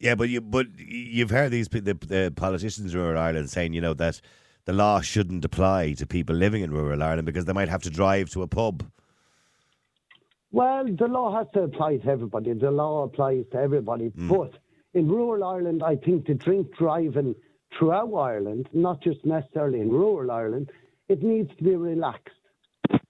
[0.00, 3.94] Yeah, but you but you've heard these the, the politicians in Ireland saying, you know,
[3.94, 4.20] that
[4.68, 7.90] the law shouldn't apply to people living in rural Ireland because they might have to
[7.90, 8.84] drive to a pub.
[10.52, 12.52] Well, the law has to apply to everybody.
[12.52, 14.08] The law applies to everybody.
[14.08, 14.28] Hmm.
[14.28, 14.58] But
[14.92, 17.34] in rural Ireland, I think the drink driving
[17.78, 20.70] throughout Ireland, not just necessarily in rural Ireland,
[21.08, 22.34] it needs to be relaxed.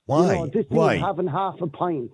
[0.06, 0.34] Why?
[0.34, 0.96] You know, this Why?
[0.98, 2.12] having half a pint.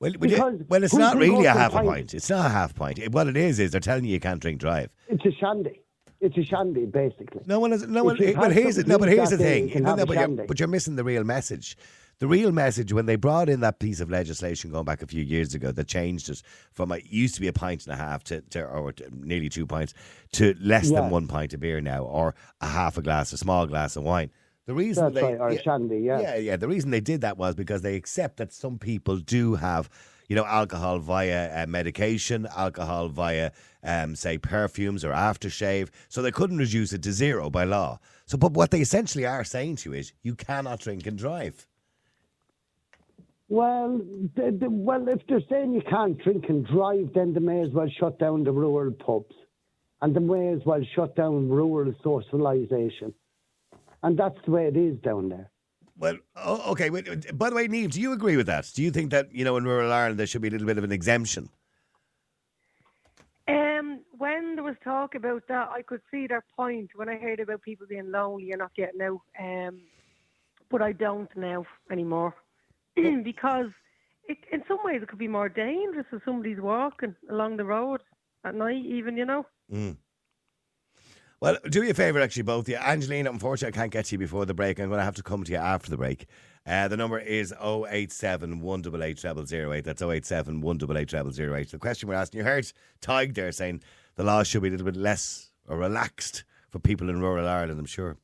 [0.00, 1.88] well, well, because well, it's not really a half a pint?
[1.88, 2.14] pint.
[2.14, 2.98] It's not a half pint.
[3.12, 4.90] What it is is they're telling you you can't drink drive.
[5.06, 5.82] It's a shandy.
[6.20, 7.42] It's a shandy, basically.
[7.46, 7.86] No one is.
[7.86, 8.16] No one.
[8.16, 8.86] If you've Well, had here's it.
[8.86, 9.64] No, but here's the thing.
[9.66, 11.76] you can No, have no, a but, you're, but you're missing the real message.
[12.18, 15.22] The real message when they brought in that piece of legislation going back a few
[15.22, 16.40] years ago that changed it
[16.72, 19.50] from it used to be a pint and a half to, to or to nearly
[19.50, 19.92] two pints
[20.32, 21.02] to less Yeah.
[21.02, 24.04] than one pint of beer now or a half a glass, a small glass of
[24.04, 24.30] wine.
[24.64, 26.20] The reason That's they, right, or a shandy, yeah.
[26.20, 26.56] yeah, yeah.
[26.56, 29.90] The reason they did that was because they accept that some people do have,
[30.28, 33.52] you know, alcohol via uh, medication, alcohol via,
[33.82, 35.88] um, say, perfumes or aftershave.
[36.08, 38.00] So they couldn't reduce it to zero by law.
[38.26, 41.66] So, but what they essentially are saying to you is, you cannot drink and drive.
[43.48, 44.00] Well,
[44.34, 47.70] the, the, well, if they're saying you can't drink and drive, then they may as
[47.70, 49.36] well shut down the rural pubs,
[50.02, 53.12] and they may as well shut down rural socialisation,
[54.02, 55.48] and that's the way it is down there.
[55.98, 56.88] Well, oh, okay.
[56.90, 58.70] By the way, Neve, do you agree with that?
[58.74, 60.78] Do you think that you know in rural Ireland there should be a little bit
[60.78, 61.48] of an exemption?
[63.48, 67.40] Um, when there was talk about that, I could see their point when I heard
[67.40, 69.20] about people being lonely and not getting out.
[69.40, 69.80] Um,
[70.70, 72.34] but I don't now anymore
[72.96, 73.70] because
[74.28, 78.00] it, in some ways it could be more dangerous if somebody's walking along the road
[78.44, 79.46] at night, even you know.
[81.40, 82.76] Well, do me a favour, actually, both you.
[82.76, 84.80] Angelina, unfortunately, I can't get to you before the break.
[84.80, 86.26] I'm going to have to come to you after the break.
[86.66, 89.84] Uh, the number is 087 188 0008.
[89.84, 91.70] That's 087 188 0008.
[91.70, 92.72] The question we're asking, you heard
[93.02, 93.82] Tig there saying
[94.16, 97.78] the law should be a little bit less or relaxed for people in rural Ireland,
[97.78, 98.16] I'm sure.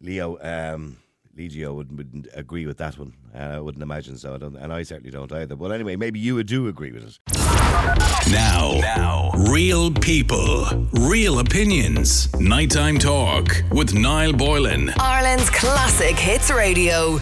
[0.00, 0.98] Leo, um,
[1.36, 3.12] Lieghio wouldn't, wouldn't agree with that one.
[3.34, 4.34] Uh, I wouldn't imagine so.
[4.34, 5.54] I don't, and I certainly don't either.
[5.54, 7.18] But anyway, maybe you do agree with it.
[8.30, 12.32] Now, now, real people, real opinions.
[12.40, 14.92] Nighttime talk with Niall Boylan.
[14.98, 17.20] Ireland's classic hits radio.